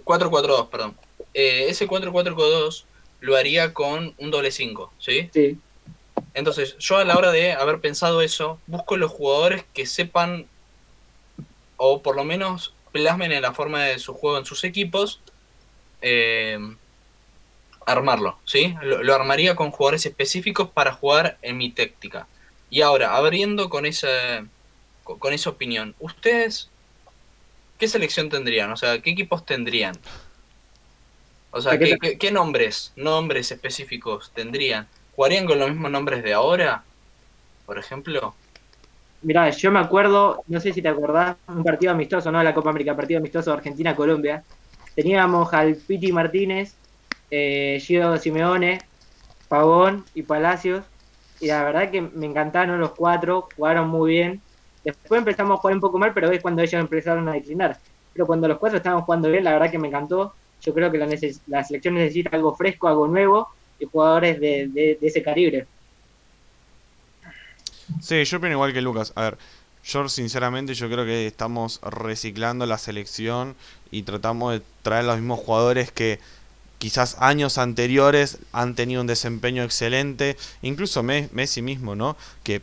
[0.04, 0.96] 4-4-2, perdón.
[1.34, 2.84] Eh, ese 4-4-2
[3.20, 5.28] lo haría con un doble 5, ¿sí?
[5.32, 5.58] Sí.
[6.34, 10.46] Entonces, yo a la hora de haber pensado eso, busco los jugadores que sepan,
[11.76, 15.20] o por lo menos plasmen en la forma de su juego en sus equipos,
[16.02, 16.58] eh,
[17.86, 18.74] armarlo, ¿sí?
[18.82, 22.26] Lo, armaría con jugadores específicos para jugar en mi táctica.
[22.68, 24.44] Y ahora, abriendo con esa,
[25.02, 26.68] con, esa opinión, ¿ustedes
[27.78, 28.70] qué selección tendrían?
[28.70, 29.96] O sea, ¿qué equipos tendrían?
[31.50, 34.86] O sea, ¿qué, qué nombres, nombres específicos tendrían?
[35.16, 36.84] ¿Jugarían con los mismos nombres de ahora?
[37.66, 38.34] Por ejemplo.
[39.22, 42.38] Mirá, yo me acuerdo, no sé si te acordás, un partido amistoso, ¿no?
[42.38, 44.46] De la Copa América, partido amistoso Argentina-Colombia.
[44.94, 46.80] Teníamos al Piti Martínez,
[47.28, 48.90] eh, Gio Simeone,
[49.48, 50.86] Pavón y Palacios.
[51.38, 54.44] Y la verdad que me encantaron los cuatro, jugaron muy bien.
[54.84, 57.80] Después empezamos a jugar un poco mal, pero es cuando ellos empezaron a declinar.
[58.12, 60.36] Pero cuando los cuatro estaban jugando bien, la verdad que me encantó.
[60.60, 61.06] Yo creo que la,
[61.46, 63.48] la selección necesita algo fresco, algo nuevo
[63.78, 65.68] y jugadores de ese calibre.
[67.98, 69.12] Sí, yo opino igual que Lucas.
[69.16, 69.38] A ver,
[69.84, 73.56] Yo sinceramente yo creo que estamos reciclando la selección
[73.90, 76.20] y tratamos de traer los mismos jugadores que
[76.78, 82.16] quizás años anteriores han tenido un desempeño excelente, incluso Messi mismo, ¿no?
[82.44, 82.62] Que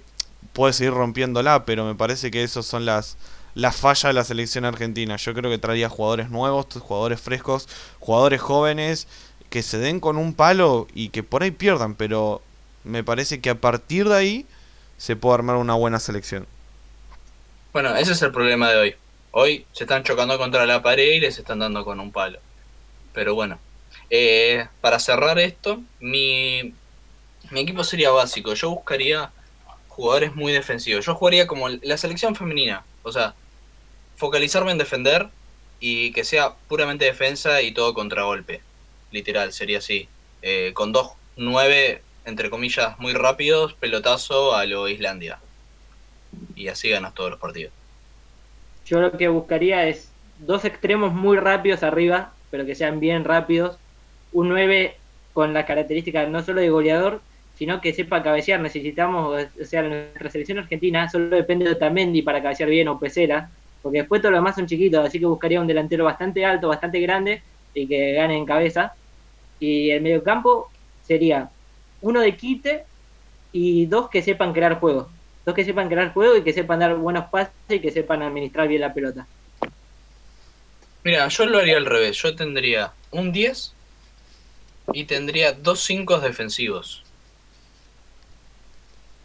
[0.53, 3.17] puede seguir rompiéndola, pero me parece que esas son las
[3.55, 5.15] las fallas de la selección argentina.
[5.17, 7.67] Yo creo que traería jugadores nuevos, jugadores frescos,
[7.99, 9.07] jugadores jóvenes
[9.49, 12.41] que se den con un palo y que por ahí pierdan, pero
[12.83, 14.45] me parece que a partir de ahí
[14.97, 16.47] se puede armar una buena selección.
[17.73, 18.95] Bueno, ese es el problema de hoy.
[19.31, 22.39] Hoy se están chocando contra la pared y les están dando con un palo.
[23.13, 23.59] Pero bueno,
[24.09, 26.73] eh, para cerrar esto, mi,
[27.51, 28.53] mi equipo sería básico.
[28.53, 29.31] Yo buscaría
[29.89, 31.05] jugadores muy defensivos.
[31.05, 32.83] Yo jugaría como la selección femenina.
[33.03, 33.35] O sea,
[34.15, 35.29] focalizarme en defender
[35.79, 38.61] y que sea puramente defensa y todo contragolpe.
[39.11, 40.09] Literal, sería así.
[40.41, 45.39] Eh, con dos nueve, entre comillas, muy rápidos, pelotazo a lo Islandia.
[46.55, 47.71] Y así ganas todos los partidos.
[48.85, 53.77] Yo lo que buscaría es dos extremos muy rápidos arriba, pero que sean bien rápidos.
[54.33, 54.97] Un 9
[55.31, 57.21] con las características no solo de goleador,
[57.57, 58.59] sino que sepa cabecear.
[58.59, 63.49] Necesitamos, o sea, nuestra selección argentina solo depende de Otamendi para cabecear bien o Pesera,
[63.81, 66.99] porque después todos los demás son chiquitos, así que buscaría un delantero bastante alto, bastante
[66.99, 67.41] grande
[67.73, 68.95] y que gane en cabeza.
[69.61, 70.69] Y el mediocampo
[71.03, 71.49] sería
[72.07, 72.85] uno de quite
[73.51, 75.09] y dos que sepan crear juego.
[75.45, 78.67] Dos que sepan crear juego y que sepan dar buenos pases y que sepan administrar
[78.67, 79.27] bien la pelota.
[81.03, 82.17] Mira, yo lo haría al revés.
[82.17, 83.73] Yo tendría un 10
[84.93, 87.03] y tendría dos 5 defensivos.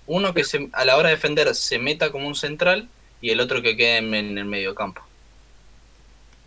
[0.07, 2.89] Uno que se, a la hora de defender se meta como un central
[3.21, 5.03] y el otro que quede en, el medio campo.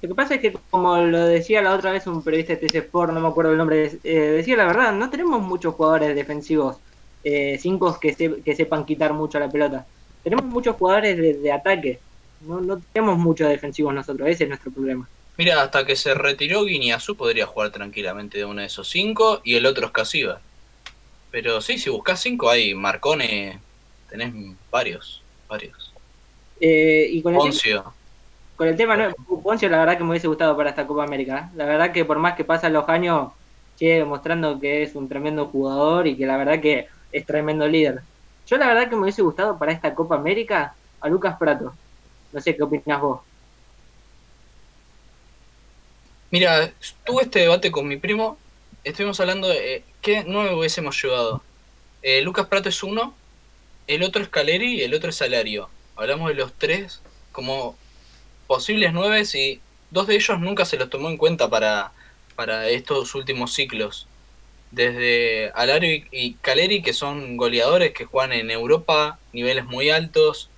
[0.05, 2.75] Lo que pasa es que, como lo decía la otra vez un periodista de TC
[2.75, 6.77] Sport, no me acuerdo el nombre, eh, decía la verdad, no tenemos muchos jugadores defensivos,
[7.23, 9.87] eh, cinco que, que sepan quitar mucho la pelota.
[10.23, 11.97] Tenemos muchos jugadores de, ataque,
[12.41, 15.09] no, no tenemos muchos defensivos nosotros, ese es nuestro problema.
[15.37, 19.55] Mira, hasta que se retiró Guiñazú podría jugar tranquilamente de uno de esos cinco y
[19.55, 20.39] el otro es Casiva.
[21.31, 23.59] Pero sí, si buscas cinco hay Marcone,
[24.07, 24.31] tenés
[24.69, 25.91] varios, varios.
[26.61, 27.79] Eh, y con Poncio.
[27.79, 28.04] El
[28.55, 31.51] con el tema, no, Poncio la verdad que me hubiese gustado para esta Copa América.
[31.55, 33.31] La verdad que por más que pasan los años,
[33.75, 38.01] sigue demostrando que es un tremendo jugador y que la verdad que es tremendo líder.
[38.47, 41.73] Yo la verdad que me hubiese gustado para esta Copa América a Lucas Prato.
[42.31, 43.21] No sé qué opinas vos.
[46.31, 46.71] Mira,
[47.05, 48.37] tuve este debate con mi primo.
[48.83, 51.41] Estuvimos hablando de eh, qué nueve hubiésemos llevado.
[52.01, 53.13] Eh, Lucas Prato es uno,
[53.87, 57.01] el otro es Caleri y el otro es Salario hablamos de los tres
[57.31, 57.75] como
[58.47, 59.59] posibles nueve y
[59.91, 61.91] dos de ellos nunca se los tomó en cuenta para,
[62.35, 64.07] para estos últimos ciclos.
[64.71, 70.49] Desde Alario y Caleri, que son goleadores que juegan en Europa, niveles muy altos.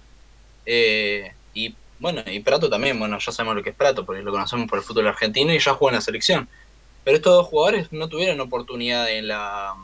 [0.65, 4.31] Eh, y bueno, y Prato también, bueno, ya sabemos lo que es Prato, porque lo
[4.31, 6.49] conocemos por el fútbol argentino y ya juega en la selección.
[7.03, 9.75] Pero estos dos jugadores no tuvieron oportunidad en la,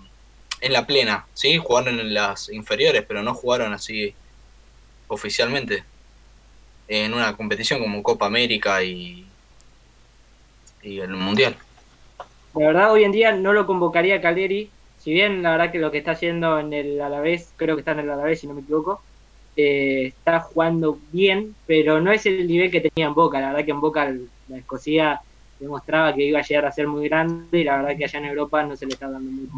[0.61, 1.57] en la plena, ¿sí?
[1.57, 4.15] Jugaron en las inferiores, pero no jugaron así
[5.07, 5.83] oficialmente
[7.01, 9.25] en una competición como Copa América y,
[10.81, 11.55] y el Mundial.
[12.55, 14.69] La verdad, hoy en día no lo convocaría Caleri,
[14.99, 17.91] si bien la verdad que lo que está haciendo en el Alavés, creo que está
[17.91, 19.01] en el Alavés si no me equivoco,
[19.57, 23.41] eh, está jugando bien, pero no es el nivel que tenía en Boca.
[23.41, 24.13] La verdad que en Boca
[24.47, 25.21] la Escocia
[25.59, 28.25] demostraba que iba a llegar a ser muy grande y la verdad que allá en
[28.25, 29.49] Europa no se le está dando bien.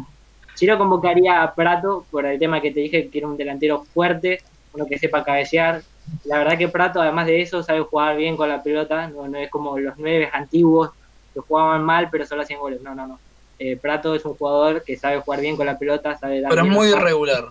[0.54, 3.84] Si lo convocaría a Prato, por el tema que te dije que era un delantero
[3.84, 4.40] fuerte,
[4.72, 5.82] uno que sepa cabecear.
[6.24, 9.50] La verdad que Prato, además de eso, sabe jugar bien con la pelota, no, es
[9.50, 10.90] como los nueve antiguos
[11.32, 13.18] que jugaban mal pero solo hacían goles, no, no, no.
[13.58, 16.62] Eh, Prato es un jugador que sabe jugar bien con la pelota, sabe dar Pero
[16.62, 17.50] es muy irregular,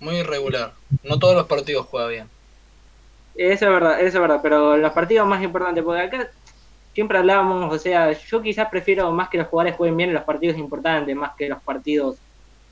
[0.00, 0.72] muy irregular.
[1.02, 2.28] No todos los partidos juega bien.
[3.34, 6.30] Eso es verdad, eso es verdad, pero los partidos más importantes, porque acá
[6.92, 10.24] siempre hablábamos, o sea, yo quizás prefiero más que los jugadores jueguen bien en los
[10.24, 12.16] partidos importantes, más que los partidos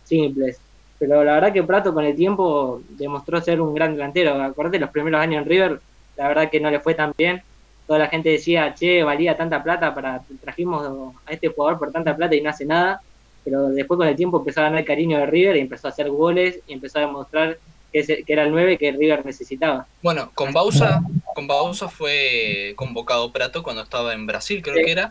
[0.03, 0.59] simples.
[0.99, 4.43] Pero la verdad que Prato con el tiempo demostró ser un gran delantero.
[4.43, 5.81] Acuérdate, los primeros años en River,
[6.17, 7.43] la verdad que no le fue tan bien.
[7.87, 10.23] Toda la gente decía, che, valía tanta plata para.
[10.41, 13.01] Trajimos a este jugador por tanta plata y no hace nada.
[13.45, 15.91] Pero después con el tiempo empezó a ganar el cariño de River y empezó a
[15.91, 17.59] hacer goles y empezó a demostrar
[17.93, 19.87] que, era el 9 que River necesitaba.
[20.03, 21.01] Bueno, con Bausa,
[21.35, 25.09] con Bausa fue convocado Prato cuando estaba en Brasil, creo que era.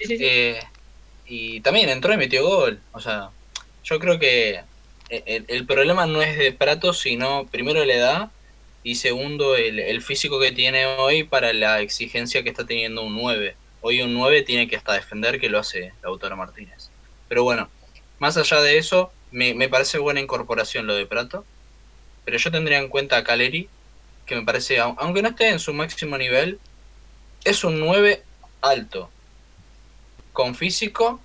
[0.00, 0.58] Eh,
[1.26, 2.80] y también entró y metió gol.
[2.92, 3.30] O sea,
[3.84, 4.60] yo creo que
[5.08, 8.30] el, problema no es de Prato, sino primero la edad
[8.82, 13.56] y segundo el, físico que tiene hoy para la exigencia que está teniendo un 9.
[13.80, 16.90] Hoy un 9 tiene que hasta defender que lo hace Lautaro Martínez.
[17.28, 17.68] Pero bueno,
[18.18, 21.44] más allá de eso, me, parece buena incorporación lo de Prato.
[22.24, 23.68] Pero yo tendría en cuenta a Caleri,
[24.26, 26.58] que me parece, aunque no esté en su máximo nivel,
[27.44, 28.22] es un 9
[28.60, 29.10] alto,
[30.32, 31.20] con físico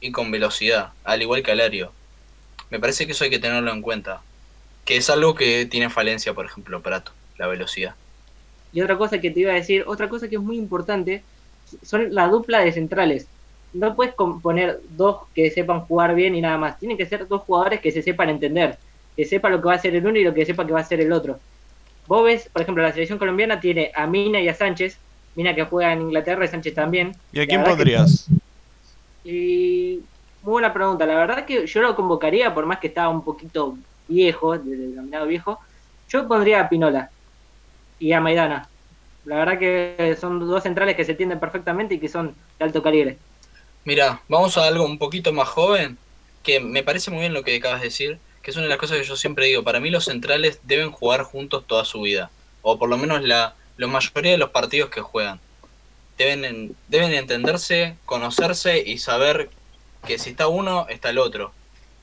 [0.00, 1.92] y con velocidad, al igual que Alario.
[2.70, 4.22] Me parece que eso hay que tenerlo en cuenta,
[4.84, 7.94] que es algo que tiene falencia, por ejemplo, Prato, la velocidad.
[8.72, 11.22] Y otra cosa que te iba a decir, otra cosa que es muy importante,
[11.82, 13.26] son la dupla de centrales.
[13.72, 16.78] No puedes poner dos que sepan jugar bien y nada más.
[16.78, 18.78] Tienen que ser dos jugadores que se sepan entender,
[19.16, 20.80] que sepan lo que va a hacer el uno y lo que sepa que va
[20.80, 21.38] a hacer el otro.
[22.06, 24.98] Vos ves, por ejemplo, la selección colombiana tiene a Mina y a Sánchez.
[25.34, 27.14] Mina que juega en Inglaterra y Sánchez también.
[27.32, 28.28] ¿Y a quién pondrías?
[29.24, 30.00] Y
[30.46, 31.04] muy buena pregunta.
[31.06, 33.76] La verdad que yo lo convocaría, por más que estaba un poquito
[34.06, 35.58] viejo, denominado viejo.
[36.08, 37.10] Yo pondría a Pinola
[37.98, 38.68] y a Maidana.
[39.24, 42.80] La verdad que son dos centrales que se entienden perfectamente y que son de alto
[42.80, 43.18] calibre.
[43.84, 45.98] Mira, vamos a algo un poquito más joven,
[46.44, 48.78] que me parece muy bien lo que acabas de decir, que es una de las
[48.78, 49.64] cosas que yo siempre digo.
[49.64, 52.30] Para mí los centrales deben jugar juntos toda su vida,
[52.62, 55.40] o por lo menos la, la mayoría de los partidos que juegan.
[56.16, 59.50] Deben, deben entenderse, conocerse y saber
[60.06, 61.52] que si está uno, está el otro.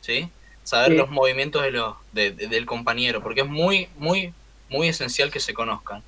[0.01, 0.30] ¿Sí?
[0.64, 4.34] Saber los movimientos de los, del compañero, porque es muy, muy,
[4.70, 6.04] muy esencial que se conozcan.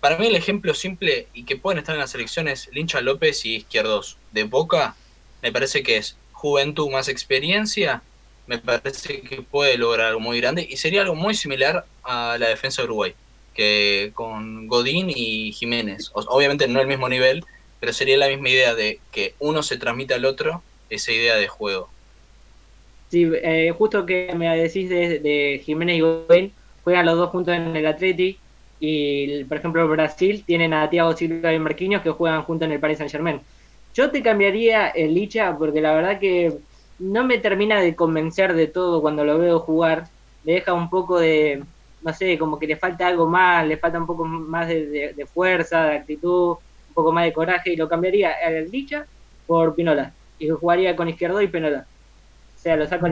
[0.00, 3.56] Para mí el ejemplo simple y que pueden estar en las elecciones Lincha López y
[3.56, 4.96] Izquierdos de Boca,
[5.42, 8.02] me parece que es juventud más experiencia,
[8.46, 12.48] me parece que puede lograr algo muy grande y sería algo muy similar a la
[12.48, 13.14] defensa de Uruguay,
[13.54, 16.10] que con Godín y Jiménez.
[16.14, 17.44] obviamente no el mismo nivel,
[17.78, 21.48] pero sería la misma idea de que uno se transmite al otro esa idea de
[21.48, 21.88] juego.
[23.10, 26.52] Sí, eh, justo que me decís de, Jiménez y Godín,
[26.84, 28.38] juegan los dos juntos en el Atleti
[28.78, 32.80] y, por ejemplo, Brasil tienen a Thiago Silva y Marquinhos que juegan juntos en el
[32.80, 33.40] Paris Saint Germain.
[33.94, 36.56] Yo te cambiaría el Licha porque la verdad que
[37.00, 40.06] no me termina de convencer de todo cuando lo veo jugar.
[40.44, 41.64] Le deja un poco de,
[42.02, 45.84] no sé, como que le falta algo más, le falta un poco más de, fuerza,
[45.86, 46.50] de actitud,
[46.88, 49.04] un poco más de coraje y lo cambiaría el Licha
[49.46, 51.86] por Pinola y jugaría con Izquierdo y Pinola.
[52.56, 53.06] O sea, lo saco.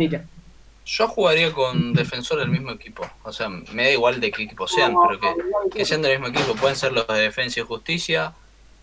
[0.84, 3.08] Yo jugaría con defensor del mismo equipo.
[3.22, 5.20] O sea, me da igual de qué equipo sean, pero
[5.70, 6.56] que, sean del mismo equipo.
[6.56, 8.32] Pueden ser los de Defensa y Justicia,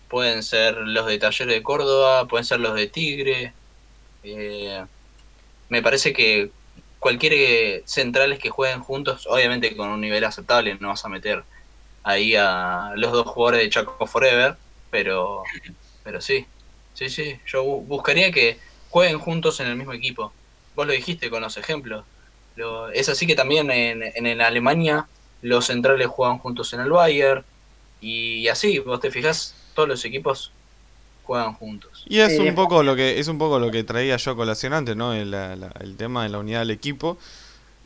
[0.08, 3.52] pueden ser los de Talleres de Córdoba, pueden ser los de Tigre.
[4.22, 4.84] Eh,
[5.68, 6.50] me parece que
[7.00, 11.42] cualquier centrales que jueguen juntos, obviamente con un nivel aceptable, no vas a meter
[12.04, 14.56] ahí a los dos jugadores de Chaco Forever,
[14.90, 15.42] pero,
[16.04, 16.46] pero sí,
[16.96, 17.38] sí, sí.
[17.46, 18.58] Yo buscaría que
[18.90, 20.32] jueguen juntos en el mismo equipo
[20.76, 22.04] vos lo dijiste con los ejemplos.
[22.92, 25.08] es así que también en, en, Alemania
[25.42, 27.44] los centrales juegan juntos en el Bayern
[28.00, 30.52] y así, vos te fijas, todos los equipos
[31.24, 32.04] juegan juntos.
[32.06, 34.74] Y es un poco lo que es un poco lo que traía yo a colación
[34.74, 35.12] antes, ¿no?
[35.12, 37.18] El, el tema de la unidad del equipo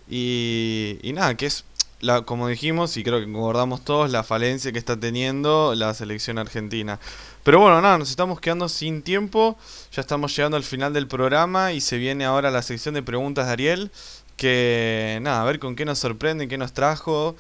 [0.09, 1.65] y, y nada, que es
[2.01, 6.39] la, como dijimos y creo que concordamos todos la falencia que está teniendo la selección
[6.39, 6.99] argentina.
[7.43, 9.59] Pero bueno, nada, nos estamos quedando sin tiempo.
[9.93, 13.47] Ya estamos llegando al final del programa y se viene ahora la sección de preguntas
[13.47, 13.91] de Ariel.
[14.37, 17.37] Que nada, a ver con qué nos sorprende, qué nos trajo.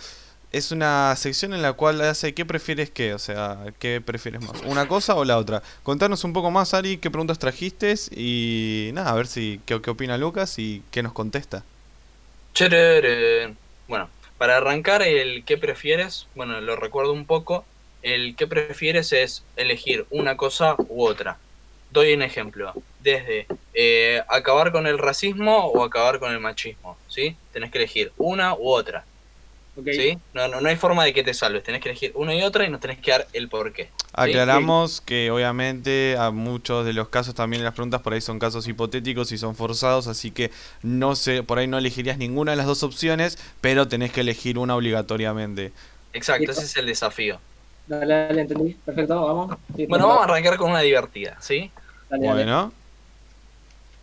[0.52, 4.60] Es una sección en la cual hace qué prefieres qué, o sea, qué prefieres más,
[4.64, 5.62] una cosa o la otra.
[5.84, 9.90] Contanos un poco más, Ari, qué preguntas trajiste y nada, a ver si qué, qué
[9.90, 11.62] opina Lucas y qué nos contesta.
[13.86, 17.64] Bueno, para arrancar el qué prefieres, bueno, lo recuerdo un poco,
[18.02, 21.38] el que prefieres es elegir una cosa u otra.
[21.90, 27.36] Doy un ejemplo, desde eh, acabar con el racismo o acabar con el machismo, ¿sí?
[27.52, 29.04] Tenés que elegir una u otra.
[29.84, 30.18] ¿Sí?
[30.34, 32.70] No, no, hay forma de que te salves, tenés que elegir una y otra y
[32.70, 33.88] nos tenés que dar el porqué.
[34.12, 38.66] Aclaramos que obviamente a muchos de los casos también las preguntas por ahí son casos
[38.68, 40.50] hipotéticos y son forzados, así que
[40.82, 44.58] no sé, por ahí no elegirías ninguna de las dos opciones, pero tenés que elegir
[44.58, 45.72] una obligatoriamente.
[46.12, 47.38] Exacto, ese es el desafío.
[47.90, 48.74] Dale, dale, entendí.
[48.74, 49.58] Perfecto, vamos.
[49.88, 51.72] bueno, vamos a arrancar con una divertida, ¿sí?
[52.08, 52.72] bueno.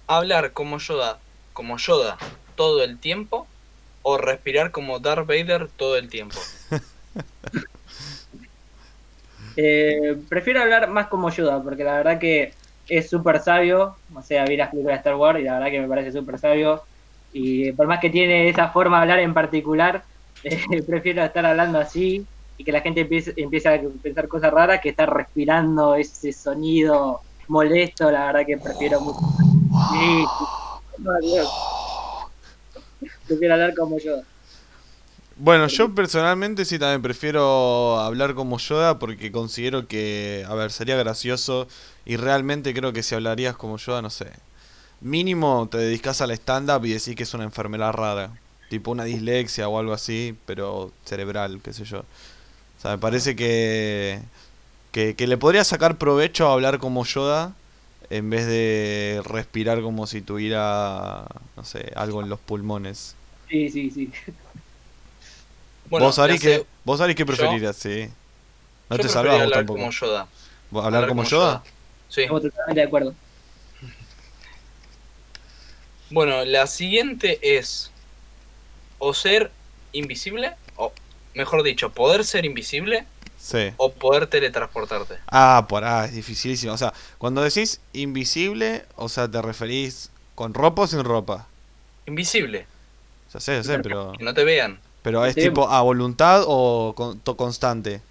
[0.07, 1.21] Hablar como Yoda,
[1.53, 2.17] como Yoda
[2.55, 3.47] todo el tiempo
[4.01, 6.35] o respirar como Darth Vader todo el tiempo.
[9.55, 12.55] eh, prefiero hablar más como Yoda, porque la verdad que
[12.89, 13.99] es súper sabio.
[14.13, 16.37] O sea, vi las películas de Star Wars y la verdad que me parece súper
[16.39, 16.83] sabio.
[17.31, 20.03] Y por más que tiene esa forma de hablar en particular,
[20.43, 22.27] eh, prefiero estar hablando así
[22.57, 27.21] y que la gente empiece, empiece a pensar cosas raras que estar respirando ese sonido
[27.47, 29.19] molesto, la verdad que prefiero mucho.
[29.91, 30.25] Sí,
[33.27, 34.23] prefiero hablar como Yoda.
[35.39, 40.97] Bueno, yo personalmente sí también prefiero hablar como Yoda porque considero que, a ver, sería
[40.97, 41.67] gracioso
[42.05, 44.31] y realmente creo que si hablarías como Yoda, no sé,
[44.99, 48.31] mínimo te dedicas al stand-up y decís que es una enfermedad rara.
[48.69, 52.03] tipo una dislexia o algo así, pero cerebral, qué sé yo.
[52.77, 54.19] O sea, me parece que,
[54.91, 57.53] que, que le podría sacar provecho a hablar como Yoda
[58.09, 61.25] en vez de respirar como si tuviera,
[61.55, 63.15] no sé, algo en los pulmones.
[63.49, 64.11] Sí, sí, sí.
[65.89, 67.75] Bueno, ¿Vos, Ari, se- vos, Ari, qué yo- preferirías?
[67.75, 68.09] Sí.
[68.89, 69.79] No yo te salvás hablar tampoco.
[69.79, 70.27] como Yoda.
[70.69, 71.63] ¿Vos ¿Hablar, como, Yoda?
[72.09, 72.21] Sí.
[72.21, 73.15] Estamos totalmente de acuerdo.
[76.09, 77.91] Bueno, la siguiente es
[78.99, 79.51] o ser
[79.91, 80.53] invisible,
[81.37, 83.05] mejor dicho, poder ser invisible
[83.39, 83.71] Sí.
[83.77, 85.15] o poder teletransportarte.
[85.27, 86.73] Ah, por ah, es dificilísimo.
[86.73, 91.47] O sea, cuando decís invisible, o sea, te referís con ropa o sin ropa.
[92.07, 92.65] Invisible,
[93.33, 94.79] Ya sé, ya sé, pero, que no te vean.
[95.03, 95.41] pero es Sí.
[95.41, 98.01] tipo a voluntad o con- to- constante.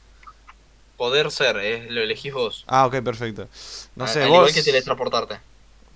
[0.97, 2.65] Poder ser, es, lo elegís vos.
[2.67, 3.49] Ah, ok, perfecto.
[3.97, 5.37] No A- sé, al vos, igual que teletransportarte.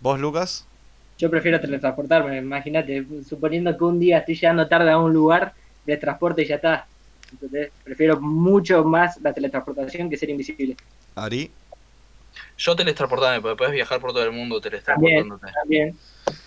[0.01, 0.66] vos, Lucas.
[1.18, 5.55] Yo prefiero teletransportarme, imagínate, suponiendo que un día estoy llegando tarde a un lugar,
[5.87, 6.87] teletransporte y ya está.
[7.85, 10.76] Prefiero mucho más la teletransportación que ser invisible.
[11.14, 11.51] Ari.
[12.59, 15.47] Yo teletransportarme, porque puedes viajar por todo el mundo teletransportándote.
[15.53, 15.97] También.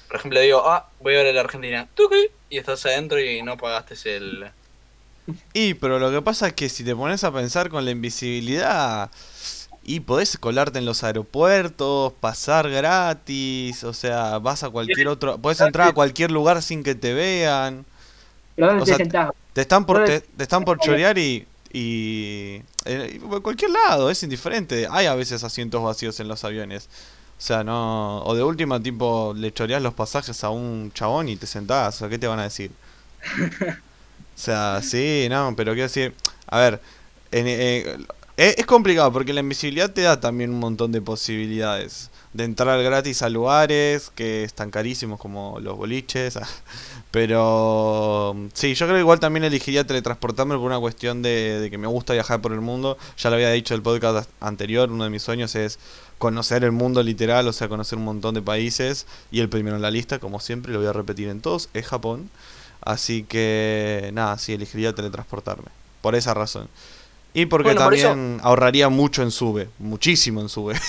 [0.08, 1.88] Por ejemplo, digo, ah, voy a ver a la Argentina.
[1.94, 4.46] Tuki, Y estás adentro y no pagaste el...
[5.54, 9.10] Y, pero lo que pasa es que si te pones a pensar con la invisibilidad,
[9.86, 15.60] y podés colarte en los aeropuertos, pasar gratis, o sea, vas a cualquier otro, podés
[15.60, 17.86] entrar a cualquier lugar sin que te vean.
[18.56, 19.32] ¿Pero dónde O te sea, sentás?
[19.54, 24.88] Te están por, te, están por chorear y, y en cualquier lado, es indiferente.
[24.90, 26.90] Hay a veces asientos vacíos en los aviones.
[27.38, 31.36] O sea, no, o de última tipo le choreás los pasajes a un chabón y
[31.38, 32.72] te sentás, o ¿qué te van a decir?
[34.36, 36.16] O sea, sí, no, pero quiero decir,
[36.48, 36.82] a ver,
[37.32, 37.98] en- eh,
[38.38, 42.10] es, es complicado porque la invisibilidad te da también un montón de posibilidades.
[42.34, 46.40] De entrar gratis a lugares que están carísimos como los boliches.
[47.12, 51.78] Pero sí, yo creo que igual también elegiría teletransportarme por una cuestión de, de que
[51.78, 52.98] me gusta viajar por el mundo.
[53.18, 55.78] Ya lo había dicho en el podcast anterior, uno de mis sueños es
[56.18, 59.06] conocer el mundo literal, o sea, conocer un montón de países.
[59.32, 61.86] Y el primero en la lista, como siempre, lo voy a repetir en todos, es
[61.86, 62.30] Japón.
[62.82, 65.68] Así que nada, sí, elegiría teletransportarme.
[66.02, 66.68] Por esa razón.
[67.34, 70.76] Y porque Bueno, por también ahorraría mucho en sube, muchísimo en sube.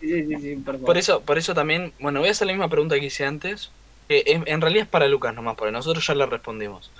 [0.00, 2.68] Sí, sí, sí, sí, por eso, por eso también, bueno, voy a hacer la misma
[2.70, 3.70] pregunta que hice antes.
[4.08, 6.90] Que en, en realidad es para Lucas nomás, porque nosotros ya la respondimos.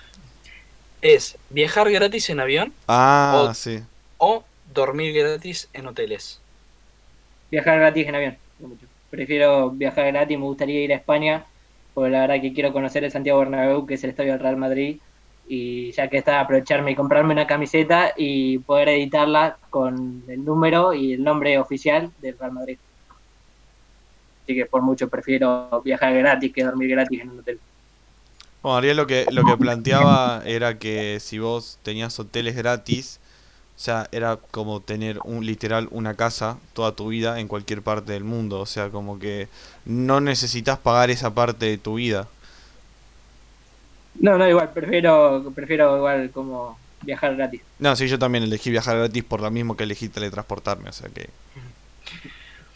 [1.01, 3.79] Es viajar gratis en avión ah, O- sí.
[4.17, 4.43] o
[4.73, 6.39] dormir gratis en hoteles.
[7.49, 8.37] Viajar gratis en avión.
[9.09, 11.45] Prefiero viajar gratis, me gustaría ir a España,
[11.93, 14.57] porque la verdad que quiero conocer el Santiago Bernabéu, que es el estadio del Real
[14.57, 14.97] Madrid,
[15.53, 20.93] y ya que está, aprovecharme y comprarme una camiseta y poder editarla con el número
[20.93, 22.77] y el nombre oficial del Real Madrid.
[24.43, 27.59] Así que por mucho prefiero viajar gratis que dormir gratis en un hotel.
[28.63, 33.19] Bueno, Ariel lo que, lo que planteaba era que si vos tenías hoteles gratis,
[33.75, 38.13] o sea, era como tener un literal una casa toda tu vida en cualquier parte
[38.13, 38.61] del mundo.
[38.61, 39.49] O sea, como que
[39.83, 42.29] no necesitas pagar esa parte de tu vida.
[44.13, 47.65] No, no, igual, prefiero, prefiero igual como viajar gratis.
[47.79, 50.89] No, sí, yo también elegí viajar gratis por lo mismo que elegí teletransportarme.
[50.89, 51.29] O sea que.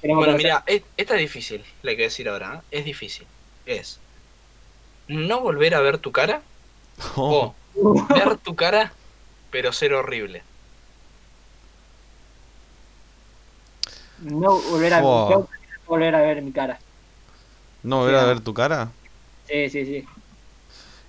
[0.02, 2.66] Bueno, mira, e- esta es difícil, la que decir ahora.
[2.72, 2.80] ¿eh?
[2.80, 3.28] Es difícil.
[3.66, 4.04] Es
[5.08, 6.44] no volver a ver tu cara
[7.18, 8.94] Oh, o ver tu cara,
[9.52, 10.46] pero ser horrible.
[14.18, 15.48] no volver a, no
[15.86, 16.80] volver a ver mi cara.
[17.84, 18.92] ¿No volver a ver tu cara?
[19.44, 20.04] Sí, sí, sí.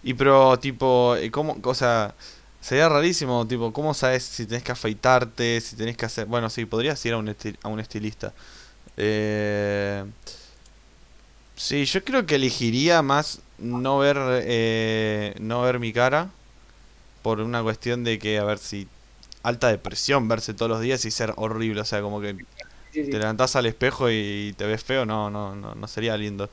[0.06, 1.58] Y pero, tipo, eh, ¿cómo?
[1.64, 2.14] O sea,
[2.60, 6.26] sería rarísimo, tipo, ¿cómo sabes si tenés que afeitarte, si tenés que hacer...
[6.26, 8.32] Bueno, sí, podrías ir a un, esti- a un estilista.
[8.96, 10.04] Eh...
[11.56, 16.30] Sí, yo creo que elegiría más no ver, eh, no ver mi cara
[17.22, 18.88] por una cuestión de que, a ver, si...
[19.42, 22.36] Alta depresión verse todos los días y ser horrible, o sea, como que
[23.10, 26.50] te levantás al espejo y te ves feo, no, no, no, no sería lindo.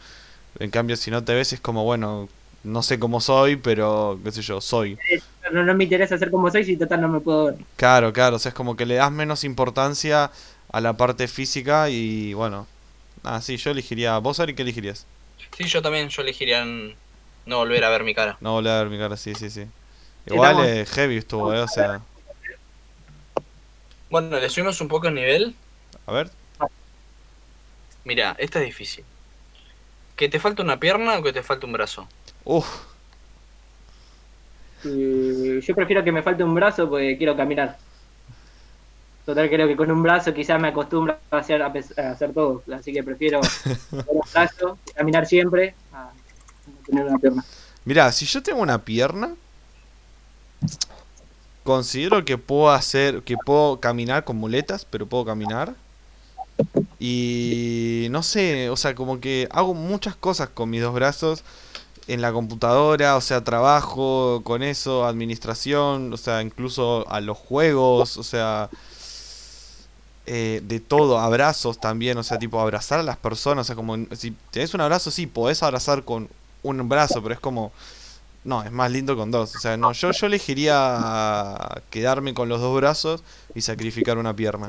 [0.59, 2.29] En cambio, si no te ves es como, bueno,
[2.63, 4.97] no sé cómo soy, pero qué sé yo, soy.
[5.51, 7.55] No, no me interesa ser como soy si total no me puedo ver.
[7.77, 10.31] Claro, claro, o sea, es como que le das menos importancia
[10.71, 12.65] a la parte física y bueno,
[13.23, 15.05] ah, sí, yo elegiría, vos Ari, ¿qué elegirías?
[15.57, 18.37] Sí, yo también, yo elegiría no volver a ver mi cara.
[18.41, 19.65] No volver a ver mi cara, sí, sí, sí.
[20.25, 22.01] Igual estamos- eh, heavy estuvo, eh, o sea,
[24.09, 25.55] Bueno, le subimos un poco el nivel.
[26.07, 26.29] a ver,
[28.05, 29.03] Mira, esta es difícil.
[30.15, 32.07] ¿Que te falta una pierna o que te falta un brazo?
[34.85, 37.77] Eh, yo prefiero que me falte un brazo porque quiero caminar.
[39.25, 41.71] Total, creo que con un brazo quizás me acostumbro a hacer, a
[42.11, 42.63] hacer todo.
[42.73, 43.39] Así que prefiero
[43.91, 46.11] un brazo, caminar siempre, a
[46.67, 47.45] no tener una pierna.
[47.85, 49.33] Mirá, si yo tengo una pierna,
[51.63, 55.73] considero que puedo hacer, que puedo caminar con muletas, pero puedo caminar.
[56.99, 61.43] Y no sé, o sea, como que hago muchas cosas con mis dos brazos
[62.07, 68.17] en la computadora, o sea, trabajo con eso, administración, o sea, incluso a los juegos,
[68.17, 68.69] o sea,
[70.25, 73.97] eh, de todo, abrazos también, o sea, tipo abrazar a las personas, o sea, como
[74.15, 76.29] si tenés un abrazo, sí, podés abrazar con
[76.61, 77.71] un brazo, pero es como,
[78.43, 82.59] no, es más lindo con dos, o sea, no, yo, yo elegiría quedarme con los
[82.59, 83.23] dos brazos
[83.55, 84.67] y sacrificar una pierna.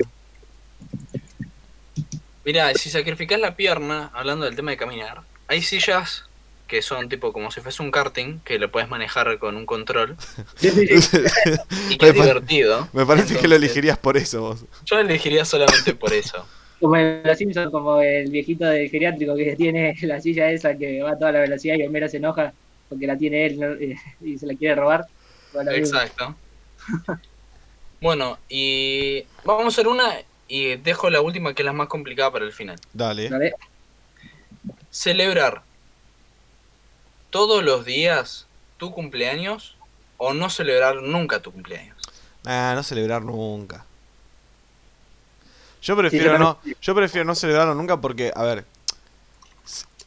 [2.45, 6.25] Mira, si sacrificás la pierna, hablando del tema de caminar, hay sillas
[6.67, 10.15] que son tipo como si fuese un karting, que lo puedes manejar con un control.
[10.61, 12.87] y que es divertido.
[12.93, 14.65] Me parece que lo elegirías por eso vos.
[14.85, 16.45] Yo lo elegiría solamente por eso.
[16.79, 21.11] Como el Simpson, como el viejito del geriátrico que tiene la silla esa que va
[21.11, 22.53] a toda la velocidad y Homero se enoja
[22.89, 25.05] porque la tiene él y se la quiere robar.
[25.71, 26.35] Exacto.
[28.01, 30.15] bueno, y vamos a hacer una
[30.47, 32.77] y dejo la última que es la más complicada para el final.
[32.93, 33.29] Dale.
[34.89, 35.61] Celebrar
[37.35, 38.45] todos los días
[38.77, 39.75] tu cumpleaños
[40.15, 41.97] o no celebrar nunca tu cumpleaños.
[42.45, 43.83] Ah, no celebrar nunca.
[45.81, 48.63] Yo prefiero no, yo prefiero no celebrarlo nunca porque, a ver,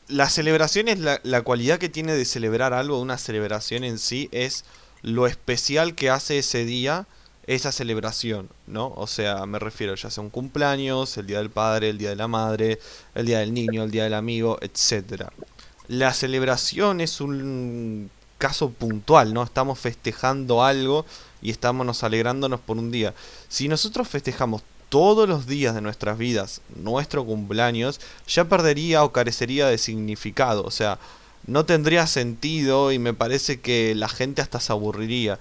[0.07, 4.31] la celebración es la, la cualidad que tiene de celebrar algo, una celebración en sí,
[4.33, 4.64] es
[5.03, 7.07] lo especial que hace ese día
[7.47, 8.95] esa celebración, ¿no?
[8.97, 12.16] O sea, me refiero ya sea un cumpleaños, el día del padre, el día de
[12.16, 12.79] la madre,
[13.14, 15.31] el día del niño, el día del amigo, etcétera.
[15.89, 19.43] La celebración es un caso puntual, ¿no?
[19.43, 21.05] Estamos festejando algo
[21.43, 23.14] y estamos alegrándonos por un día.
[23.49, 29.66] Si nosotros festejamos todos los días de nuestras vidas nuestro cumpleaños, ya perdería o carecería
[29.66, 30.64] de significado.
[30.64, 30.99] O sea,
[31.47, 35.39] no tendría sentido y me parece que la gente hasta se aburriría.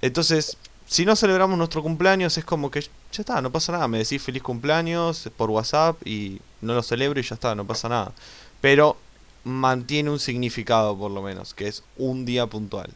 [0.00, 0.56] Entonces,
[0.86, 2.88] si no celebramos nuestro cumpleaños es como que ya
[3.20, 7.22] está, no pasa nada, me decís feliz cumpleaños por WhatsApp y no lo celebro y
[7.22, 8.12] ya está, no pasa nada.
[8.60, 8.96] Pero
[9.44, 12.90] mantiene un significado por lo menos, que es un día puntual.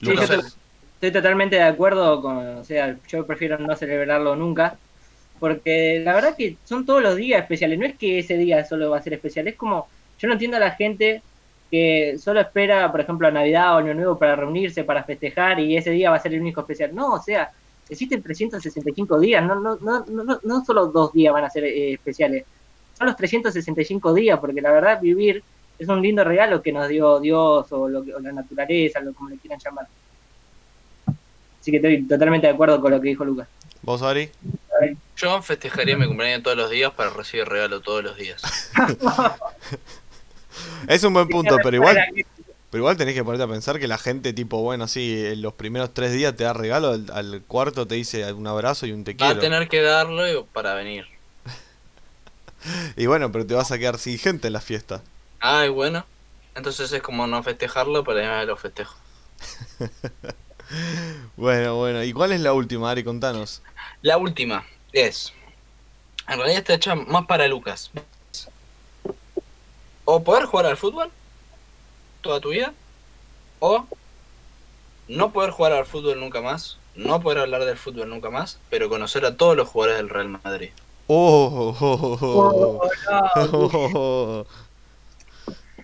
[0.00, 4.76] estoy totalmente de acuerdo con, o sea, yo prefiero no celebrarlo nunca,
[5.40, 8.90] porque la verdad que son todos los días especiales, no es que ese día solo
[8.90, 9.88] va a ser especial, es como,
[10.18, 11.22] yo no entiendo a la gente
[11.70, 15.76] que solo espera, por ejemplo, a Navidad o Año Nuevo para reunirse, para festejar y
[15.76, 16.94] ese día va a ser el único especial.
[16.94, 17.50] No, o sea,
[17.88, 21.94] existen 365 días, no, no, no, no, no solo dos días van a ser eh,
[21.94, 22.44] especiales,
[22.96, 25.42] son los 365 días, porque la verdad vivir
[25.78, 29.30] es un lindo regalo que nos dio Dios o, lo, o la naturaleza, lo como
[29.30, 29.86] le quieran llamar.
[31.60, 33.48] Así que estoy totalmente de acuerdo con lo que dijo Lucas.
[33.82, 34.30] ¿Vos, Ari?
[35.16, 38.42] Yo festejaría mi cumpleaños todos los días para recibir regalo todos los días.
[40.88, 41.98] Es un buen punto, pero igual,
[42.70, 45.54] pero igual tenés que ponerte a pensar que la gente, tipo, bueno, sí, en los
[45.54, 49.16] primeros tres días te da regalo, al, cuarto te dice un abrazo y un te
[49.16, 49.34] quiero.
[49.34, 51.06] Va a tener que darlo para venir.
[52.96, 55.02] y bueno, pero te vas a quedar sin gente en la fiesta.
[55.40, 56.04] Ay, bueno.
[56.54, 58.96] Entonces es como no festejarlo, pero ya lo festejo.
[61.36, 62.04] bueno, bueno.
[62.04, 63.02] ¿Y cuál es la última, Ari?
[63.04, 63.62] Contanos.
[64.02, 65.32] La última es...
[66.28, 67.90] En realidad está hecha más para Lucas
[70.04, 71.10] o poder jugar al fútbol
[72.20, 72.72] toda tu vida,
[73.58, 73.86] o
[75.08, 78.88] no poder jugar al fútbol nunca más, no poder hablar del fútbol nunca más, pero
[78.88, 80.70] conocer a todos los jugadores del Real Madrid.
[81.06, 84.46] Oh, oh, oh,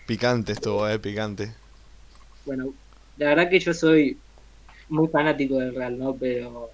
[0.06, 1.52] Picante estuvo, eh, picante.
[2.46, 2.72] Bueno,
[3.18, 4.16] la verdad que yo soy
[4.88, 6.14] muy fanático del Real, ¿no?
[6.14, 6.70] Pero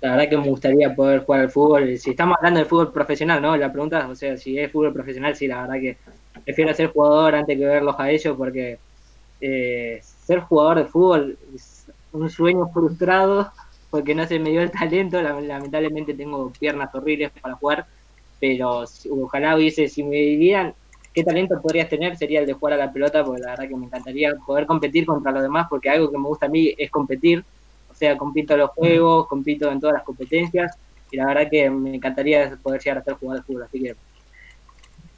[0.00, 1.98] la verdad que me gustaría poder jugar al fútbol.
[1.98, 3.56] Si estamos hablando del fútbol profesional, ¿no?
[3.56, 5.96] La pregunta, o sea, si es fútbol profesional, sí, la verdad que
[6.44, 8.78] prefiero ser jugador antes que verlos a ellos porque
[9.40, 13.52] eh, ser jugador de fútbol es un sueño frustrado
[13.90, 17.86] porque no se me dio el talento, lamentablemente tengo piernas horribles para jugar,
[18.40, 20.74] pero ojalá hubiese, si me dieran
[21.14, 23.76] qué talento podrías tener, sería el de jugar a la pelota, porque la verdad que
[23.76, 26.90] me encantaría poder competir contra los demás, porque algo que me gusta a mí es
[26.90, 27.44] competir,
[27.90, 30.76] o sea, compito en los juegos, compito en todas las competencias,
[31.10, 33.96] y la verdad que me encantaría poder llegar a ser jugador de fútbol, así que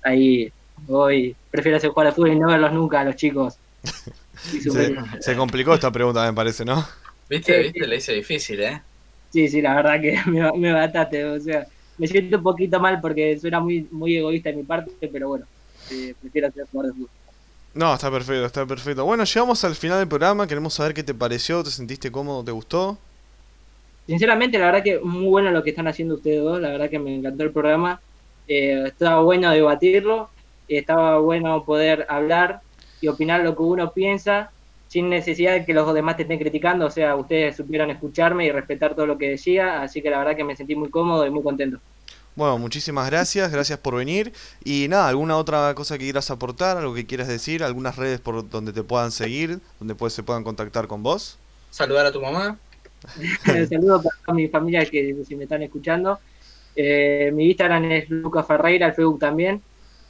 [0.02, 0.52] ahí
[0.88, 3.58] Hoy prefiero hacer jugar al fútbol y no verlos nunca a los chicos.
[5.20, 6.84] se, complicó esta pregunta, me parece, ¿no?
[7.30, 8.82] Viste, viste, le hice difícil, ¿eh?
[9.30, 11.66] Sí, sí, la verdad que me, me bataste, o sea,
[11.96, 15.46] me siento un poquito mal porque suena muy, muy egoísta de mi parte, pero bueno,
[15.90, 17.10] eh, prefiero hacer jugador de fútbol.
[17.72, 19.04] No, está perfecto, está perfecto.
[19.04, 22.50] Bueno, llegamos al final del programa, queremos saber qué te pareció, te sentiste cómodo, te
[22.50, 22.98] gustó.
[24.06, 26.98] Sinceramente, la verdad que muy bueno lo que están haciendo ustedes dos, la verdad que
[26.98, 28.00] me encantó el programa.
[28.48, 30.28] Eh, estaba bueno debatirlo
[30.78, 32.60] estaba bueno poder hablar
[33.00, 34.50] y opinar lo que uno piensa
[34.90, 38.50] sin necesidad de que los demás te estén criticando, o sea, ustedes supieron escucharme y
[38.50, 41.30] respetar todo lo que decía, así que la verdad que me sentí muy cómodo y
[41.30, 41.78] muy contento.
[42.34, 44.32] Bueno, muchísimas gracias, gracias por venir.
[44.64, 48.50] Y nada, ¿alguna otra cosa que quieras aportar, algo que quieras decir, algunas redes por
[48.50, 51.38] donde te puedan seguir, donde pues, se puedan contactar con vos?
[51.70, 52.58] Saludar a tu mamá.
[53.68, 56.18] Saludos para mi familia que si me están escuchando.
[56.74, 59.62] Eh, mi Instagram es Lucas Ferreira, el Facebook también.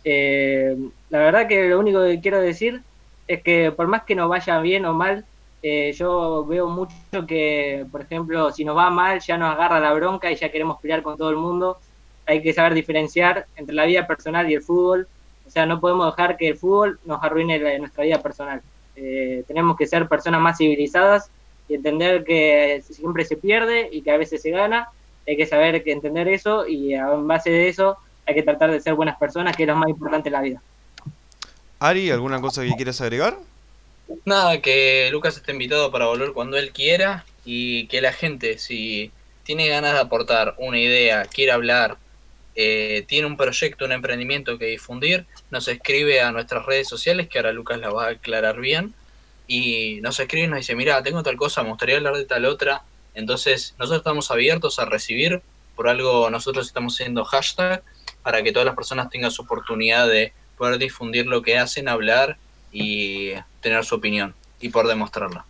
[0.04, 0.74] Eh,
[1.10, 2.82] la verdad que lo único que quiero decir
[3.30, 5.24] es que por más que nos vaya bien o mal,
[5.62, 9.92] eh, yo veo mucho que, por ejemplo, si nos va mal ya nos agarra la
[9.92, 11.78] bronca y ya queremos pelear con todo el mundo.
[12.26, 15.06] Hay que saber diferenciar entre la vida personal y el fútbol.
[15.46, 18.62] O sea, no podemos dejar que el fútbol nos arruine nuestra vida personal.
[19.46, 21.30] tenemos que ser personas más civilizadas
[21.68, 24.88] y entender que siempre se pierde y que a veces se gana.
[25.26, 27.96] Hay que saber que entender eso y en base de eso
[28.26, 30.62] hay que tratar de ser buenas personas, que es lo más importante en la vida.
[31.82, 33.38] Ari, ¿alguna cosa que quieras agregar?
[34.26, 39.10] Nada, que Lucas esté invitado para volver cuando él quiera y que la gente, si
[39.44, 41.96] tiene ganas de aportar una idea, quiere hablar,
[42.54, 47.38] eh, tiene un proyecto, un emprendimiento que difundir, nos escribe a nuestras redes sociales, que
[47.38, 48.92] ahora Lucas la va a aclarar bien,
[49.46, 52.44] y nos escribe y nos dice, mira, tengo tal cosa, me gustaría hablar de tal
[52.44, 52.82] otra.
[53.14, 55.40] Entonces, nosotros estamos abiertos a recibir,
[55.74, 57.82] por algo nosotros estamos haciendo hashtag,
[58.22, 62.36] para que todas las personas tengan su oportunidad de poder difundir lo que hacen, hablar
[62.70, 63.32] y
[63.62, 65.46] tener su opinión y por demostrarla.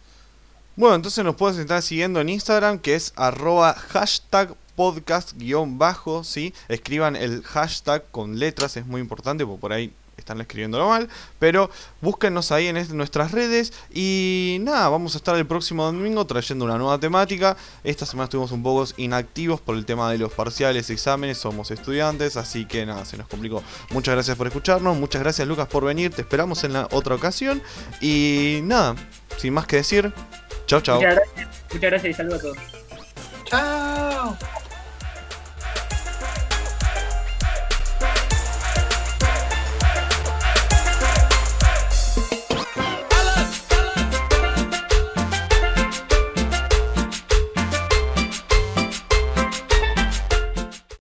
[0.76, 6.22] Bueno, entonces nos puedes estar siguiendo en Instagram, que es arroba hashtag podcast guion bajo,
[6.22, 6.54] ¿sí?
[6.68, 11.70] Escriban el hashtag con letras, es muy importante, porque por ahí están escribiéndolo mal, pero
[12.00, 16.78] búsquenos ahí en nuestras redes y nada, vamos a estar el próximo domingo trayendo una
[16.78, 17.56] nueva temática.
[17.84, 22.36] Esta semana estuvimos un poco inactivos por el tema de los parciales, exámenes, somos estudiantes,
[22.36, 23.62] así que nada, se nos complicó.
[23.90, 27.62] Muchas gracias por escucharnos, muchas gracias Lucas por venir, te esperamos en la otra ocasión
[28.00, 28.94] y nada,
[29.38, 30.12] sin más que decir,
[30.66, 30.96] chao chao.
[30.96, 32.58] Muchas gracias, muchas gracias y saludos a todos.
[33.50, 34.69] Chao.